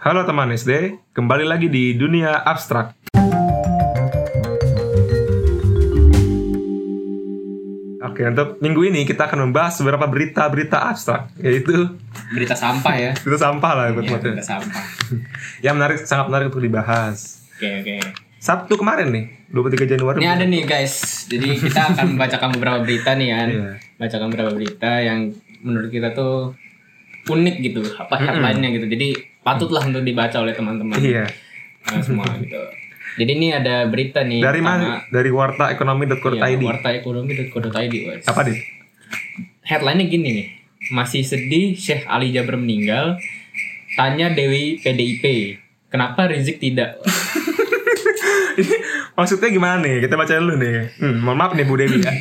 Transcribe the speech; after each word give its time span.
Halo 0.00 0.24
teman 0.24 0.48
SD, 0.48 0.96
kembali 1.12 1.44
lagi 1.44 1.68
di 1.68 1.92
dunia 1.92 2.40
abstrak. 2.40 2.96
Oke, 8.08 8.24
untuk 8.24 8.56
minggu 8.64 8.80
ini 8.88 9.04
kita 9.04 9.28
akan 9.28 9.52
membahas 9.52 9.76
beberapa 9.84 10.08
berita-berita 10.08 10.88
abstrak, 10.88 11.28
yaitu 11.44 12.00
berita 12.32 12.56
sampah 12.56 12.96
ya. 12.96 13.12
itu 13.12 13.36
sampah 13.36 13.72
lah 13.76 13.84
buat 13.92 14.08
Ya, 14.08 14.16
berita 14.16 14.40
sampah. 14.40 14.84
Yang 15.68 15.74
menarik, 15.76 15.98
sangat 16.08 16.32
menarik 16.32 16.46
untuk 16.48 16.64
dibahas. 16.64 17.44
Oke 17.60 17.68
oke. 17.84 17.96
Sabtu 18.40 18.80
kemarin 18.80 19.12
nih, 19.12 19.52
23 19.52 19.84
Januari. 19.84 20.24
Ini 20.24 20.32
ada 20.32 20.48
nih 20.48 20.64
guys. 20.64 21.28
Jadi 21.28 21.60
kita 21.60 21.92
akan 21.92 22.16
membacakan 22.16 22.56
beberapa 22.56 22.80
berita 22.88 23.12
nih 23.20 23.36
kan. 23.36 23.48
Iya. 23.52 23.70
Bacakan 24.00 24.26
beberapa 24.32 24.52
berita 24.56 25.04
yang 25.04 25.36
menurut 25.60 25.92
kita 25.92 26.16
tuh 26.16 26.56
unik 27.28 27.56
gitu. 27.60 27.84
Apa 28.00 28.16
headline-nya 28.16 28.72
gitu. 28.80 28.88
Jadi 28.88 29.29
patutlah 29.40 29.82
untuk 29.82 30.02
dibaca 30.02 30.36
oleh 30.36 30.52
teman-teman 30.52 30.96
Iya. 30.96 31.24
eh, 31.86 32.02
semua 32.02 32.28
gitu. 32.36 32.60
Jadi 33.16 33.30
ini 33.32 33.48
ada 33.50 33.84
berita 33.84 34.22
nih. 34.22 34.38
Dari 34.38 34.60
mana? 34.60 35.02
Dari 35.08 35.28
wartaekonomi.co.id. 35.28 36.38
Iya, 36.38 36.56
wartaekonomi.co.id. 36.60 37.94
Apa 38.22 38.40
dit? 38.46 38.58
Headline-nya 39.62 40.06
gini 40.06 40.28
nih. 40.30 40.48
Masih 40.88 41.20
sedih 41.20 41.74
Syekh 41.74 42.06
Ali 42.06 42.30
Jaber 42.30 42.56
meninggal. 42.56 43.18
Tanya 43.92 44.30
Dewi 44.30 44.78
PDIP. 44.78 45.58
Kenapa 45.90 46.30
Rizik 46.30 46.62
tidak? 46.62 47.02
Ini 48.60 48.76
maksudnya 49.12 49.50
gimana 49.50 49.82
nih? 49.82 50.06
Kita 50.06 50.14
baca 50.14 50.30
dulu 50.32 50.54
nih. 50.54 50.94
Hmm, 50.96 51.18
mohon 51.18 51.36
maaf 51.36 51.52
nih 51.52 51.66
Bu 51.66 51.74
Dewi 51.74 51.98
ya. 51.98 52.12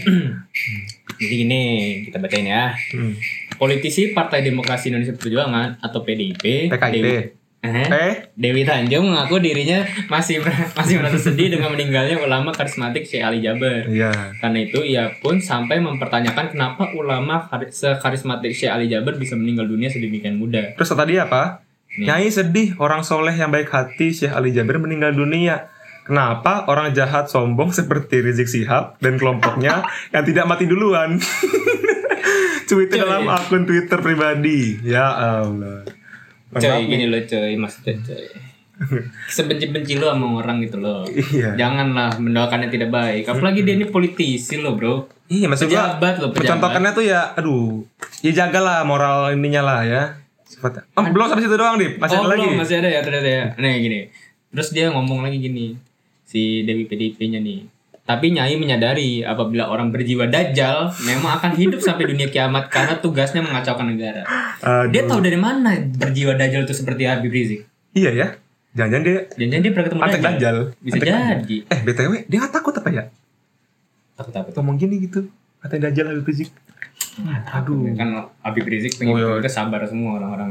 Jadi 1.20 1.36
gini, 1.38 1.62
kita 2.08 2.18
bacain 2.18 2.48
ya. 2.48 2.74
Hmm. 2.96 3.14
Politisi 3.60 4.16
Partai 4.16 4.40
Demokrasi 4.42 4.88
Indonesia 4.88 5.14
Perjuangan 5.14 5.78
atau 5.78 6.00
PDIP, 6.02 6.72
PKIP. 6.72 6.96
Dewi, 6.96 7.18
Eh? 7.60 7.84
Eh, 7.84 8.14
Dewi 8.40 8.64
Tanjung 8.64 9.12
mengaku 9.12 9.36
dirinya 9.36 9.84
masih 10.08 10.40
masih 10.80 10.96
merasa 10.96 11.20
sedih 11.20 11.52
dengan 11.52 11.68
meninggalnya 11.68 12.16
ulama 12.18 12.56
karismatik 12.56 13.04
Syekh 13.04 13.20
Ali 13.20 13.44
Jaber. 13.44 13.84
iya. 13.92 14.32
Karena 14.40 14.64
itu 14.64 14.80
ia 14.80 15.12
pun 15.20 15.44
sampai 15.44 15.84
mempertanyakan 15.84 16.56
kenapa 16.56 16.96
ulama 16.96 17.44
kar- 17.44 17.68
sekarismatik 17.68 18.56
Syekh 18.56 18.72
Ali 18.72 18.88
Jaber 18.88 19.20
bisa 19.20 19.36
meninggal 19.36 19.68
dunia 19.68 19.92
sedemikian 19.92 20.40
muda. 20.40 20.72
Terus 20.72 20.88
tadi 20.88 21.20
apa? 21.20 21.60
Nih. 21.92 22.08
Nyai 22.08 22.32
sedih 22.32 22.80
orang 22.80 23.04
soleh 23.04 23.36
yang 23.36 23.52
baik 23.52 23.68
hati 23.68 24.16
Syekh 24.16 24.32
Ali 24.32 24.56
Jabir 24.56 24.80
meninggal 24.80 25.12
dunia. 25.12 25.68
Kenapa 26.08 26.64
orang 26.66 26.96
jahat 26.96 27.28
sombong 27.28 27.70
seperti 27.70 28.24
Rizik 28.24 28.48
Sihab 28.48 28.96
dan 28.98 29.20
kelompoknya 29.20 29.84
yang 30.16 30.24
tidak 30.24 30.48
mati 30.48 30.64
duluan? 30.64 31.20
Cuitnya 32.70 33.06
dalam 33.06 33.26
akun 33.30 33.64
Twitter 33.66 33.98
pribadi. 34.00 34.78
Ya 34.86 35.10
Allah. 35.42 35.86
Coy, 36.50 36.82
gini 36.90 37.06
loh 37.10 37.22
coy, 37.26 37.54
maksudnya 37.58 37.98
coy. 38.02 38.26
Sebenci-benci 39.28 40.00
lo 40.00 40.16
sama 40.16 40.40
orang 40.40 40.64
gitu 40.64 40.80
loh. 40.80 41.04
Iya. 41.10 41.54
Janganlah 41.60 42.16
mendoakan 42.18 42.66
yang 42.66 42.72
tidak 42.72 42.90
baik. 42.90 43.28
Apalagi 43.28 43.62
dia 43.68 43.76
ini 43.76 43.86
politisi 43.86 44.56
loh 44.58 44.74
bro. 44.74 45.06
Iya, 45.30 45.46
maksud 45.46 45.70
gua 45.70 46.00
Pejabat 46.00 46.16
loh, 46.18 46.30
pejabat. 46.34 46.42
mencontohkannya 46.42 46.92
tuh 46.98 47.06
ya, 47.06 47.22
aduh, 47.38 47.86
ya 48.26 48.32
jagalah 48.34 48.82
moral 48.82 49.30
ininya 49.38 49.62
lah 49.62 49.82
ya. 49.86 50.02
Sifatnya. 50.50 50.90
Oh, 50.98 51.06
belum 51.06 51.30
sampai 51.30 51.46
situ 51.46 51.54
doang, 51.54 51.78
Dip. 51.78 52.02
Masih 52.02 52.18
oh, 52.18 52.26
ada 52.26 52.30
lagi. 52.34 52.42
belum, 52.50 52.58
masih 52.58 52.76
ada 52.82 52.90
ya 52.90 53.00
ternyata 53.06 53.30
ya. 53.30 53.46
Nih 53.62 53.74
gini. 53.78 54.00
Terus 54.50 54.70
dia 54.74 54.90
ngomong 54.90 55.22
lagi 55.22 55.38
gini. 55.38 55.78
Si 56.26 56.66
Dewi 56.66 56.90
PDIP-nya 56.90 57.38
nih. 57.38 57.79
Tapi 58.10 58.34
Nyai 58.34 58.58
menyadari 58.58 59.22
apabila 59.22 59.70
orang 59.70 59.94
berjiwa 59.94 60.26
dajjal 60.26 60.90
memang 61.06 61.38
akan 61.38 61.54
hidup 61.54 61.78
sampai 61.78 62.10
dunia 62.10 62.26
kiamat 62.26 62.66
karena 62.68 62.98
tugasnya 62.98 63.46
mengacaukan 63.46 63.86
negara. 63.86 64.26
Aduh. 64.60 64.90
Dia 64.90 65.06
tahu 65.06 65.22
dari 65.22 65.38
mana 65.38 65.78
berjiwa 65.78 66.34
dajjal 66.34 66.66
itu 66.66 66.74
seperti 66.74 67.06
Habib 67.06 67.30
Rizik? 67.30 67.70
Iya 67.94 68.10
ya. 68.12 68.28
Jangan-jangan 68.74 69.06
dia 69.06 69.18
Jangan-jangan 69.30 69.62
dia 69.62 69.72
pernah 69.72 69.86
ketemu 69.86 70.02
dajjal. 70.02 70.22
dajal. 70.26 70.58
Bisa 70.82 70.96
dajal. 70.98 71.14
jadi. 71.38 71.58
Eh, 71.70 71.80
BTW, 71.86 72.12
dia 72.26 72.38
gak 72.40 72.54
takut 72.54 72.74
apa 72.74 72.90
ya? 72.90 73.04
Takut 74.18 74.34
apa? 74.34 74.50
Ngomong 74.52 74.76
gini 74.76 74.96
gitu. 75.00 75.20
Katanya 75.62 75.82
dajal 75.94 76.06
Habib 76.10 76.26
Rizik. 76.26 76.50
Aduh. 77.54 77.94
Kan 77.94 78.10
Habib 78.42 78.66
Rizik 78.66 78.98
Oh, 79.06 79.14
iya. 79.14 79.38
pengen 79.38 79.54
sabar 79.54 79.86
semua 79.86 80.18
orang-orang. 80.18 80.50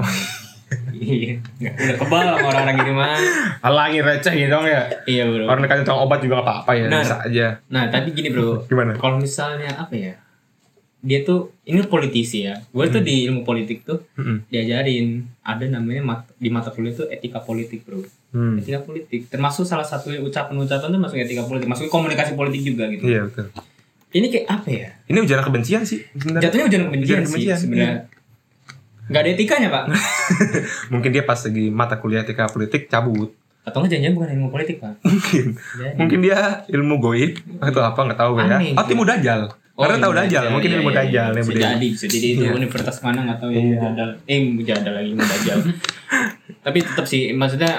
Iya. 0.92 1.40
Udah 1.62 1.96
kebal 1.96 2.20
sama 2.20 2.38
orang-orang 2.44 2.76
gini 2.76 2.92
mah. 2.92 3.16
Halangin 3.60 4.02
receh 4.02 4.32
gitu 4.32 4.50
dong 4.50 4.66
ya. 4.66 4.82
Iya 5.04 5.24
bro. 5.26 5.44
Orang 5.46 5.62
dikasih 5.62 5.84
tukang 5.84 6.00
obat 6.02 6.18
juga 6.20 6.34
gak 6.38 6.46
apa-apa 6.46 6.70
ya. 6.74 6.84
Benar. 6.86 7.02
Bisa 7.02 7.16
aja. 7.22 7.46
Nah 7.68 7.82
tapi 7.88 8.08
gini 8.12 8.28
bro. 8.28 8.64
Gimana? 8.64 8.92
Kalau 8.94 9.16
misalnya 9.16 9.72
apa 9.74 9.94
ya? 9.94 10.14
Dia 10.98 11.22
tuh 11.22 11.54
ini 11.62 11.78
politisi 11.84 12.42
ya. 12.42 12.58
Gue 12.68 12.90
tuh 12.90 13.00
di 13.00 13.22
ilmu 13.24 13.46
politik 13.46 13.86
tuh 13.86 14.02
Mm-mm. 14.14 14.50
diajarin 14.50 15.22
ada 15.40 15.64
namanya 15.64 16.02
mat- 16.02 16.34
di 16.34 16.50
mata 16.50 16.68
kuliah 16.68 16.92
tuh 16.92 17.06
etika 17.06 17.38
politik 17.38 17.86
bro. 17.86 18.02
Hmm. 18.28 18.58
Etika 18.58 18.82
politik 18.82 19.30
termasuk 19.30 19.62
salah 19.62 19.86
satu 19.86 20.10
ucapan-ucapan 20.10 20.90
tuh 20.90 21.00
masuk 21.00 21.16
etika 21.16 21.46
politik, 21.46 21.70
masuk 21.70 21.86
komunikasi 21.86 22.34
politik 22.34 22.66
juga 22.66 22.90
gitu. 22.90 23.06
Iya 23.06 23.24
betul. 23.24 23.46
Ini 24.08 24.26
kayak 24.26 24.46
apa 24.50 24.68
ya? 24.68 24.88
Ini 25.06 25.18
ujaran 25.22 25.44
kebencian 25.44 25.82
sih. 25.84 26.00
sebenarnya. 26.10 26.44
Jatuhnya 26.44 26.64
ujian 26.66 26.82
kebencian 26.82 27.20
sih 27.20 27.26
kebencian, 27.30 27.56
sebenarnya. 27.56 27.96
Gak 29.08 29.20
ada 29.24 29.30
etikanya 29.32 29.68
pak? 29.72 29.84
Mungkin 30.92 31.10
dia 31.12 31.24
pas 31.24 31.40
lagi 31.40 31.72
mata 31.72 31.96
kuliah 31.96 32.22
etika 32.22 32.44
politik 32.48 32.92
cabut. 32.92 33.32
Atau 33.64 33.84
nggak 33.84 34.00
jangan 34.00 34.16
bukan 34.16 34.28
ilmu 34.36 34.48
politik 34.48 34.76
pak? 34.80 35.00
Mungkin. 35.04 35.44
Jadi. 35.56 35.96
Mungkin 35.96 36.18
dia 36.24 36.64
ilmu 36.68 36.94
goib 37.00 37.36
atau 37.60 37.82
apa 37.84 38.00
nggak 38.04 38.20
tahu 38.20 38.32
ya. 38.40 38.56
Oh, 38.76 38.84
gitu. 38.84 38.92
ilmu 38.96 39.04
dajal. 39.04 39.40
Karena 39.78 39.94
ilmu 39.94 40.04
tahu 40.04 40.14
dajal, 40.18 40.44
mungkin 40.50 40.70
iya, 40.74 40.76
ilmu 40.82 40.90
iya, 40.90 40.98
dajal 40.98 41.28
iya. 41.30 41.36
yang 41.38 41.46
Bisa 41.46 41.50
berbeda. 41.54 41.68
jadi, 41.70 41.88
jadi 41.94 42.16
itu 42.18 42.42
Iya. 42.42 42.52
universitas 42.58 42.96
mana 42.98 43.18
nggak 43.30 43.38
tahu 43.38 43.50
ya 43.54 43.60
ilmu 43.62 43.76
dajal. 43.78 44.08
Eh, 44.26 44.36
ilmu 44.42 44.60
dajal 44.66 44.92
lagi 44.92 45.08
ilmu 45.14 45.22
dajal. 45.22 45.58
Tapi 46.66 46.78
tetap 46.82 47.06
sih, 47.06 47.22
maksudnya 47.30 47.72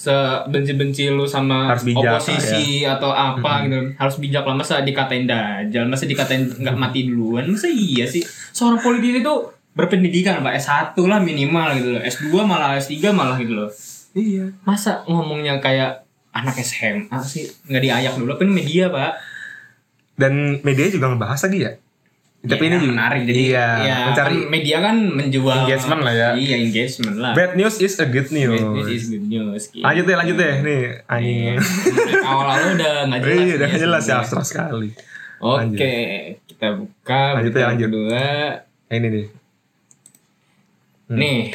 sebenci-benci 0.00 1.12
lu 1.12 1.28
sama 1.28 1.76
Harus 1.76 1.84
bijak, 1.84 2.16
oposisi 2.16 2.88
atau 2.88 3.12
apa 3.12 3.68
gitu 3.68 3.92
harus 4.00 4.16
bijak 4.16 4.48
lah 4.48 4.56
masa 4.56 4.80
dikatain 4.80 5.28
dajal 5.28 5.84
masa 5.92 6.08
dikatain 6.08 6.48
nggak 6.48 6.72
mati 6.72 7.04
duluan 7.04 7.44
masa 7.52 7.68
iya 7.68 8.08
sih 8.08 8.24
seorang 8.56 8.80
politisi 8.80 9.20
itu 9.20 9.34
berpendidikan 9.72 10.40
pak 10.40 10.54
S1 10.56 10.98
lah 11.00 11.18
minimal 11.18 11.68
gitu 11.72 11.88
loh 11.90 12.02
S2 12.02 12.26
malah 12.42 12.74
S3 12.74 12.94
malah 13.10 13.36
gitu 13.36 13.54
loh 13.54 13.70
Iya. 14.10 14.50
masa 14.62 15.06
ngomongnya 15.06 15.58
kayak 15.58 16.02
anak 16.30 16.58
SMA 16.58 17.14
sih 17.20 17.46
nggak 17.64 17.78
diayak 17.80 18.14
dulu 18.14 18.34
kan 18.34 18.46
media 18.46 18.86
pak 18.86 19.14
Dan 20.14 20.60
media 20.60 20.84
juga 20.86 21.08
ngebahas 21.08 21.40
lagi 21.40 21.58
ya. 21.60 21.72
Tapi 22.40 22.56
Ya, 22.58 22.68
ini 22.68 22.76
juga 22.78 22.92
menarik 22.92 23.22
jadi 23.22 23.40
iya, 23.42 23.66
ya, 23.78 23.96
mencari 24.06 24.32
kan 24.34 24.48
media 24.48 24.76
kan 24.80 24.96
menjual 25.10 25.56
engagement 25.60 26.00
lah 26.00 26.14
ya. 26.14 26.28
iya 26.34 26.56
engagement 26.58 27.16
lah 27.16 27.32
bad 27.32 27.52
news 27.52 27.76
is 27.78 27.96
a 27.96 28.04
good 28.04 28.28
news. 28.28 28.60
This 28.80 28.88
is 28.98 29.04
good 29.08 29.24
news 29.24 29.62
gitu. 29.68 29.80
Lanjut 29.80 30.04
deh, 30.04 30.16
lanjut 30.16 30.36
deh. 30.36 30.54
Nih, 30.60 30.82
anjing. 31.06 31.36
Iya. 31.36 31.54
awal-awal 32.22 32.68
udah 32.74 32.92
nggak 33.06 33.20
jelas 33.22 33.36
Iya, 33.38 33.54
udah 33.54 33.68
ya 33.68 33.78
jelas 33.78 34.02
ya 34.02 34.14
abstrak 34.18 34.44
sekali. 34.44 34.88
oke 35.38 35.94
kita 36.44 36.66
buka 36.74 37.22
Lanjut 37.36 37.52
ya, 37.54 37.64
lanjut. 37.66 37.88
Nah, 37.88 38.52
ini 38.90 39.08
nih. 39.10 39.24
Hmm. 41.10 41.18
nih 41.18 41.50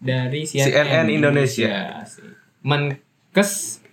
dari 0.00 0.42
CNN, 0.42 0.64
CNN 0.64 1.06
Indonesia. 1.12 2.00
Menkes 2.64 3.50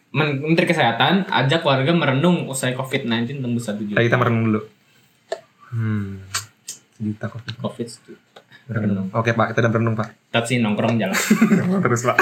Men- 0.09 0.39
Menteri 0.41 0.65
Kesehatan 0.65 1.27
ajak 1.27 1.61
warga 1.61 1.91
merenung 1.91 2.47
usai 2.47 2.71
COVID-19 2.71 3.39
tembus 3.39 3.63
satu 3.63 3.79
juta. 3.81 3.99
Kita 3.99 4.15
merenung 4.15 4.43
dulu. 4.45 4.61
Hmm. 5.69 6.19
Sejuta 6.91 7.27
kok. 7.27 7.43
COVID 7.59 7.87
Merenung. 8.67 9.07
Oke, 9.11 9.31
Pak. 9.31 9.51
Kita 9.51 9.59
udah 9.59 9.71
merenung, 9.73 9.95
Pak. 9.95 10.07
tetap 10.31 10.47
sih 10.47 10.59
nongkrong 10.59 10.95
jalan. 10.95 11.15
Terus, 11.83 12.01
Pak. 12.05 12.17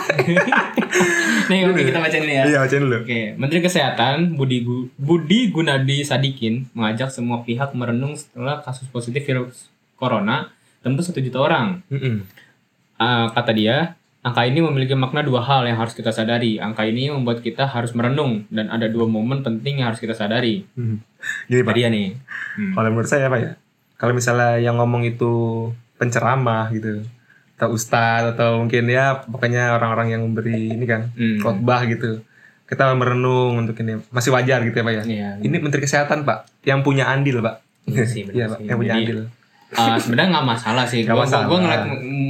nih 1.50 1.66
oke 1.66 1.82
kita 1.84 1.98
bacain 1.98 2.24
ini 2.24 2.36
ya. 2.36 2.44
Iya, 2.48 2.58
bacain 2.60 2.82
dulu. 2.82 2.98
Oke, 3.02 3.22
Menteri 3.36 3.60
Kesehatan 3.60 4.34
Budi, 4.34 4.62
Gu- 4.62 4.90
Budi 4.96 5.50
Gunadi 5.50 6.02
Sadikin 6.02 6.66
mengajak 6.72 7.10
semua 7.10 7.42
pihak 7.42 7.74
merenung 7.74 8.14
setelah 8.14 8.62
kasus 8.62 8.86
positif 8.88 9.22
virus 9.24 9.70
corona 9.94 10.50
tembus 10.80 11.06
satu 11.06 11.20
juta 11.20 11.38
orang. 11.38 11.82
Mm-mm. 11.88 12.26
Ah, 13.00 13.32
kata 13.32 13.56
dia, 13.56 13.96
angka 14.20 14.44
ini 14.44 14.60
memiliki 14.60 14.92
makna 14.92 15.24
dua 15.24 15.40
hal 15.40 15.64
yang 15.64 15.80
harus 15.80 15.96
kita 15.96 16.12
sadari. 16.12 16.60
Angka 16.60 16.84
ini 16.84 17.08
membuat 17.08 17.40
kita 17.40 17.64
harus 17.64 17.96
merenung 17.96 18.44
dan 18.52 18.68
ada 18.68 18.92
dua 18.92 19.08
momen 19.08 19.40
penting 19.40 19.80
yang 19.80 19.88
harus 19.90 20.04
kita 20.04 20.12
sadari. 20.12 20.68
Hmm. 20.76 21.00
Gini, 21.48 21.64
Pak. 21.64 21.74
Dia 21.74 21.88
nih. 21.88 22.20
Hmm. 22.60 22.76
Kalau 22.76 22.88
menurut 22.92 23.08
saya 23.08 23.32
apa 23.32 23.38
ya? 23.40 23.52
Kalau 23.96 24.12
misalnya 24.12 24.60
yang 24.60 24.76
ngomong 24.80 25.08
itu 25.08 25.32
penceramah 26.00 26.72
gitu, 26.72 27.04
atau 27.60 27.76
ustadz 27.76 28.36
atau 28.36 28.64
mungkin 28.64 28.88
ya 28.88 29.20
pokoknya 29.28 29.76
orang-orang 29.76 30.16
yang 30.16 30.22
memberi 30.24 30.72
ini 30.72 30.86
kan 30.88 31.12
Hmm. 31.12 31.44
khotbah 31.44 31.84
gitu, 31.92 32.24
kita 32.64 32.96
merenung 32.96 33.60
untuk 33.60 33.76
ini 33.84 34.00
masih 34.08 34.32
wajar 34.32 34.64
gitu 34.64 34.80
ya 34.80 34.86
pak 34.88 34.94
ya. 34.96 35.04
Iya. 35.04 35.30
Ini 35.44 35.56
Menteri 35.60 35.84
Kesehatan 35.84 36.24
pak, 36.24 36.48
yang 36.64 36.80
punya 36.88 37.12
andil 37.12 37.44
pak. 37.44 37.60
Iya 37.84 38.04
sih, 38.08 38.24
benar 38.24 38.36
Iya 38.40 38.46
pak, 38.48 38.60
yang 38.64 38.78
punya 38.80 38.94
Jadi, 38.96 39.04
andil. 39.04 39.20
Ah, 39.72 39.94
sebenarnya 39.96 40.30
nggak 40.32 40.48
masalah 40.48 40.84
sih. 40.84 41.02
Nggak 41.02 41.14
Gue 41.14 41.24
masalah. 41.24 41.46
gue 41.46 41.58
ngeliat 41.60 41.84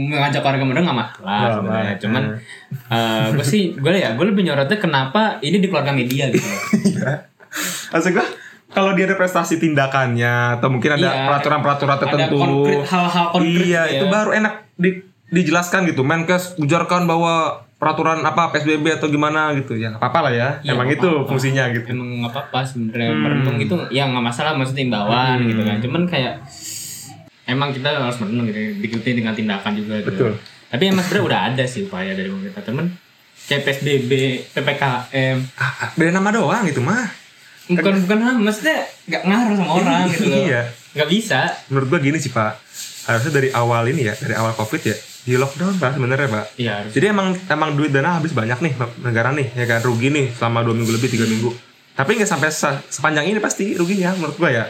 mengajak 0.09 0.41
warga 0.41 0.59
merenung 0.61 0.85
nggak 0.85 0.99
masalah 0.99 1.39
Nggak 1.39 1.53
sebenarnya. 1.55 1.95
Cuman 1.97 2.23
gue 3.31 3.45
sih 3.45 3.61
gue 3.73 3.91
ya 3.93 4.09
gue 4.11 4.25
lebih 4.25 4.43
nyorotnya 4.43 4.75
kenapa 4.75 5.21
ini 5.39 5.57
di 5.57 5.67
keluarga 5.67 5.91
media 5.91 6.27
gitu. 6.27 6.43
loh. 6.43 6.61
Maksud 7.91 8.11
gua 8.11 8.25
kalau 8.69 8.93
dia 8.93 9.03
ada 9.03 9.15
prestasi 9.15 9.57
tindakannya 9.57 10.59
atau 10.59 10.69
mungkin 10.69 10.93
ada 10.93 11.09
Iya. 11.09 11.25
peraturan-peraturan 11.25 11.89
Ada 11.91 12.01
tertentu. 12.03 12.37
konkret 12.37 12.85
hal-hal 12.85 13.25
konkret 13.31 13.49
Iya, 13.57 13.57
gitu 13.57 13.65
ya. 13.65 13.83
itu 13.95 14.05
baru 14.07 14.29
enak 14.31 14.53
di- 14.75 14.99
dijelaskan 15.27 15.81
gitu. 15.87 16.01
Menkes 16.03 16.53
ujarkan 16.55 17.05
bahwa 17.05 17.33
peraturan 17.75 18.19
apa 18.21 18.51
PSBB 18.51 18.93
atau 18.93 19.07
gimana 19.07 19.55
gitu 19.55 19.71
ya 19.73 19.95
apa-apa 19.95 20.19
lah 20.21 20.31
ya, 20.31 20.49
Ya, 20.59 20.75
emang 20.75 20.83
nggak 20.83 20.99
itu 20.99 21.07
apa-apa. 21.07 21.29
fungsinya 21.31 21.63
gitu 21.71 21.85
emang 21.89 22.07
nggak 22.19 22.29
apa-apa 22.29 22.59
sebenarnya 22.61 23.07
Hmm. 23.07 23.21
merenung 23.23 23.57
itu 23.57 23.75
ya 23.87 24.03
nggak 24.05 24.19
masalah 24.21 24.51
maksudnya 24.51 24.83
imbauan 24.85 25.37
Hmm. 25.37 25.47
gitu 25.47 25.61
kan 25.63 25.77
cuman 25.79 26.01
kayak 26.05 26.33
emang 27.49 27.73
kita 27.73 27.89
harus 27.91 28.17
merenung 28.17 28.45
gitu 28.45 28.59
diikuti 28.77 29.09
dengan 29.11 29.33
tindakan 29.33 29.73
juga 29.73 29.99
gitu. 29.99 30.09
Betul. 30.13 30.31
tapi 30.69 30.83
emang 30.85 31.01
sebenarnya 31.01 31.25
udah 31.25 31.39
ada 31.49 31.63
sih 31.65 31.81
upaya 31.83 32.13
dari 32.13 32.29
pemerintah. 32.29 32.61
Temen 32.61 32.93
kayak 33.41 33.61
PSBB 33.65 34.11
PPKM 34.53 35.37
ah, 35.57 35.73
ah, 35.81 35.89
beda 35.93 36.11
nama 36.11 36.29
doang 36.29 36.63
gitu 36.63 36.79
mah. 36.79 37.09
Bukan 37.65 38.05
bukan 38.05 38.19
hal 38.19 38.35
maksudnya 38.37 38.77
nggak 39.05 39.23
ngaruh 39.25 39.55
sama 39.55 39.71
orang 39.75 40.01
gitu 40.09 40.25
loh. 40.25 40.45
Iya. 40.45 40.61
Nggak 40.93 41.09
bisa. 41.09 41.39
Menurut 41.67 41.87
gua 41.87 41.99
gini 41.99 42.17
sih 42.17 42.29
pak. 42.29 42.61
Harusnya 43.05 43.31
dari 43.33 43.49
awal 43.49 43.89
ini 43.89 44.05
ya 44.05 44.13
dari 44.13 44.37
awal 44.37 44.53
covid 44.53 44.81
ya 44.85 44.93
di 45.19 45.33
lockdown 45.33 45.77
pak 45.77 45.97
sebenarnya 45.97 46.29
pak. 46.29 46.45
Iya 46.55 46.73
harus 46.81 46.91
jadi 46.93 47.05
emang 47.09 47.33
emang 47.45 47.69
duit 47.73 47.89
dana 47.89 48.21
habis 48.21 48.33
banyak 48.33 48.61
nih 48.61 48.73
negara 49.01 49.33
nih 49.33 49.47
ya 49.53 49.65
kan? 49.65 49.79
Rugi 49.81 50.09
nih 50.09 50.25
selama 50.33 50.61
dua 50.61 50.77
minggu 50.77 50.93
lebih 50.93 51.09
tiga 51.09 51.25
minggu. 51.25 51.49
Tapi 51.93 52.15
nggak 52.15 52.29
sampai 52.29 52.49
se- 52.49 52.81
sepanjang 52.89 53.25
ini 53.25 53.41
pasti 53.41 53.73
ruginya 53.73 54.13
menurut 54.13 54.37
gua 54.37 54.49
ya 54.49 54.65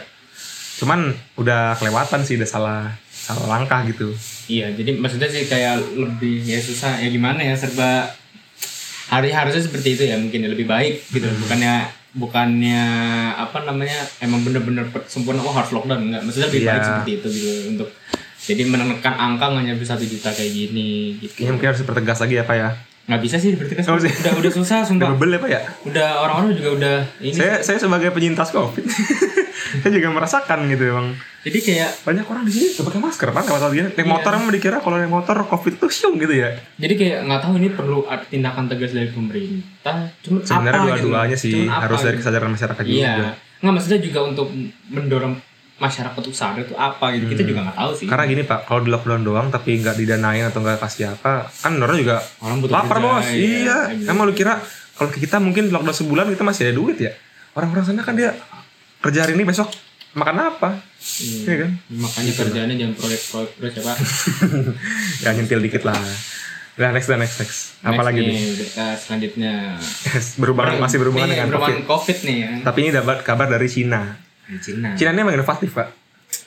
cuman 0.78 1.10
udah 1.34 1.74
kelewatan 1.74 2.22
sih 2.22 2.36
udah 2.36 2.46
salah 2.46 2.80
salah 3.10 3.46
langkah 3.50 3.82
gitu. 3.84 4.14
Iya, 4.46 4.72
jadi 4.72 4.96
maksudnya 4.96 5.26
sih 5.26 5.44
kayak 5.44 5.76
lebih 5.92 6.42
ya 6.42 6.58
susah 6.58 6.98
ya 6.98 7.08
gimana 7.08 7.38
ya 7.38 7.54
serba 7.54 8.10
hari 9.06 9.30
harusnya 9.30 9.60
seperti 9.60 9.94
itu 9.94 10.02
ya 10.04 10.16
mungkin 10.16 10.44
ya 10.44 10.48
lebih 10.48 10.64
baik 10.64 11.04
gitu. 11.08 11.26
Bukannya 11.40 11.90
bukannya 12.10 12.82
apa 13.38 13.62
namanya 13.62 14.02
emang 14.18 14.42
bener-bener 14.42 14.82
sempurna 15.06 15.40
oh 15.40 15.52
harus 15.52 15.70
lockdown 15.70 16.10
enggak. 16.10 16.22
Maksudnya 16.22 16.48
lebih 16.48 16.62
baik 16.64 16.74
Iya. 16.76 16.86
seperti 16.86 17.10
itu 17.12 17.28
gitu 17.30 17.50
untuk 17.70 17.88
jadi 18.40 18.62
menekan 18.64 19.14
angka 19.14 19.46
nggak 19.48 19.64
nyampe 19.64 19.84
satu 19.84 20.02
juta 20.02 20.30
kayak 20.30 20.50
gini 20.50 21.20
gitu. 21.20 21.44
Ini 21.44 21.50
mungkin 21.50 21.70
harus 21.70 21.80
dipertegas 21.80 22.18
lagi 22.18 22.34
ya 22.34 22.42
pak 22.42 22.56
ya? 22.56 22.70
Nggak 23.06 23.20
bisa 23.20 23.36
sih 23.36 23.54
berarti 23.54 23.74
kan 23.74 23.82
Oh, 23.86 23.98
udah 23.98 24.10
udah 24.38 24.52
susah 24.52 24.76
udah 24.80 24.88
sumpah. 24.88 25.08
bebel 25.14 25.30
ya 25.30 25.38
pak 25.38 25.50
ya? 25.50 25.60
Udah 25.84 26.08
orang-orang 26.20 26.50
juga 26.54 26.70
udah 26.72 26.96
ini 27.20 27.34
saya 27.34 27.58
saya 27.60 27.78
sebagai 27.78 28.10
penyintas 28.10 28.50
covid 28.50 28.82
saya 29.80 29.92
juga 29.92 30.08
merasakan 30.10 30.58
gitu 30.68 30.84
emang 30.86 31.06
jadi 31.40 31.58
kayak 31.58 31.90
banyak 32.02 32.26
orang 32.26 32.42
di 32.42 32.52
sini 32.52 32.66
nggak 32.70 32.84
pakai 32.84 33.00
masker 33.00 33.28
pak 33.30 33.44
lewat 33.46 33.70
gini 33.70 33.82
naik 33.86 33.96
Iya. 33.98 34.06
motor 34.06 34.30
emang 34.32 34.50
dikira 34.50 34.76
kalau 34.78 34.96
naik 34.96 35.08
motor 35.10 35.36
covid 35.46 35.74
tuh 35.76 35.88
siung 35.88 36.16
gitu 36.16 36.34
ya 36.34 36.50
jadi 36.76 36.94
kayak 36.94 37.18
nggak 37.24 37.40
tahu 37.40 37.52
ini 37.56 37.68
perlu 37.70 37.98
tindakan 38.24 38.64
tegas 38.66 38.90
dari 38.90 39.08
pemerintah 39.08 39.96
cuma 40.20 40.38
sebenarnya 40.40 40.76
apa 40.76 40.86
gitu 40.86 40.94
dua-duanya 41.02 41.36
sih 41.36 41.52
Cuman 41.56 41.68
apa 41.70 41.82
harus 41.82 42.00
dari 42.00 42.10
gitu. 42.10 42.20
kesadaran 42.20 42.50
masyarakat 42.50 42.82
juga 42.82 43.00
Iya. 43.00 43.30
Nggak 43.60 43.72
maksudnya 43.74 44.00
juga 44.00 44.20
untuk 44.24 44.46
mendorong 44.86 45.34
masyarakat 45.76 46.12
untuk 46.14 46.32
sadar 46.34 46.60
itu 46.60 46.72
apa 46.74 47.08
gitu. 47.10 47.24
Kita 47.26 47.40
juga 47.42 47.60
nggak 47.62 47.76
tahu 47.78 47.90
sih. 47.94 48.04
Hmm. 48.04 48.10
karena 48.10 48.24
gini 48.26 48.42
pak 48.42 48.60
kalau 48.64 48.80
di 48.80 48.90
lockdown 48.90 49.22
doang 49.22 49.46
tapi 49.48 49.70
nggak 49.76 49.96
didanain 49.96 50.44
atau 50.44 50.60
nggak 50.60 50.76
kasih 50.78 51.08
apa 51.10 51.48
kan 51.48 51.72
orang 51.74 51.96
juga 51.96 52.20
orang 52.38 52.56
butuh 52.58 52.74
lapar 52.74 52.96
kerja, 52.96 53.06
bos 53.06 53.24
ya. 53.24 53.32
iya 53.32 53.78
Gitu. 53.90 54.04
emang 54.06 54.24
lu 54.24 54.34
kira 54.34 54.60
kalau 54.92 55.08
kita 55.10 55.36
mungkin 55.38 55.68
lockdown 55.68 55.92
sebulan 55.94 56.28
kita 56.28 56.40
masih 56.42 56.62
ada 56.66 56.74
duit 56.74 56.98
ya 56.98 57.12
orang-orang 57.50 57.82
sana 57.82 58.00
kan 58.00 58.12
dia 58.12 58.36
kerja 59.00 59.24
hari 59.24 59.32
ini 59.34 59.44
besok 59.44 59.68
makan 60.12 60.36
apa 60.38 60.70
Iya. 61.00 61.36
Iya 61.42 61.54
kan 61.56 61.70
Makanya 61.90 62.32
kerjaannya 62.34 62.76
jangan 62.76 62.94
proyek-proyek 62.94 63.50
terus 63.56 63.72
ya 63.78 63.82
Pak. 63.82 63.96
ya 65.18 65.30
nyentil 65.32 65.60
dikit 65.60 65.82
lah 65.82 65.96
Nah, 66.70 66.92
next, 66.92 67.08
dan 67.08 67.20
next, 67.20 67.36
next. 67.36 67.58
Apa 67.82 67.92
Next 67.94 68.06
lagi 68.06 68.20
nih? 68.20 68.32
nih, 68.32 68.44
berita 68.56 68.86
selanjutnya. 68.96 69.52
berhubungan 70.34 70.80
masih 70.80 70.96
berhubungan 70.96 71.28
Nih, 71.28 71.36
dengan 71.36 71.48
berhubungan 71.50 71.82
COVID. 71.82 71.84
COVID 71.84 72.18
nih 72.24 72.36
ya. 72.40 72.52
Tapi 72.62 72.78
ini 72.80 72.90
dapat 72.90 73.16
kabar 73.20 73.46
dari 73.48 73.68
Cina. 73.68 74.16
Cina. 74.56 74.88
Cina 74.96 75.10
ini 75.10 75.20
emang 75.20 75.36
inovatif, 75.36 75.76
Pak. 75.76 75.88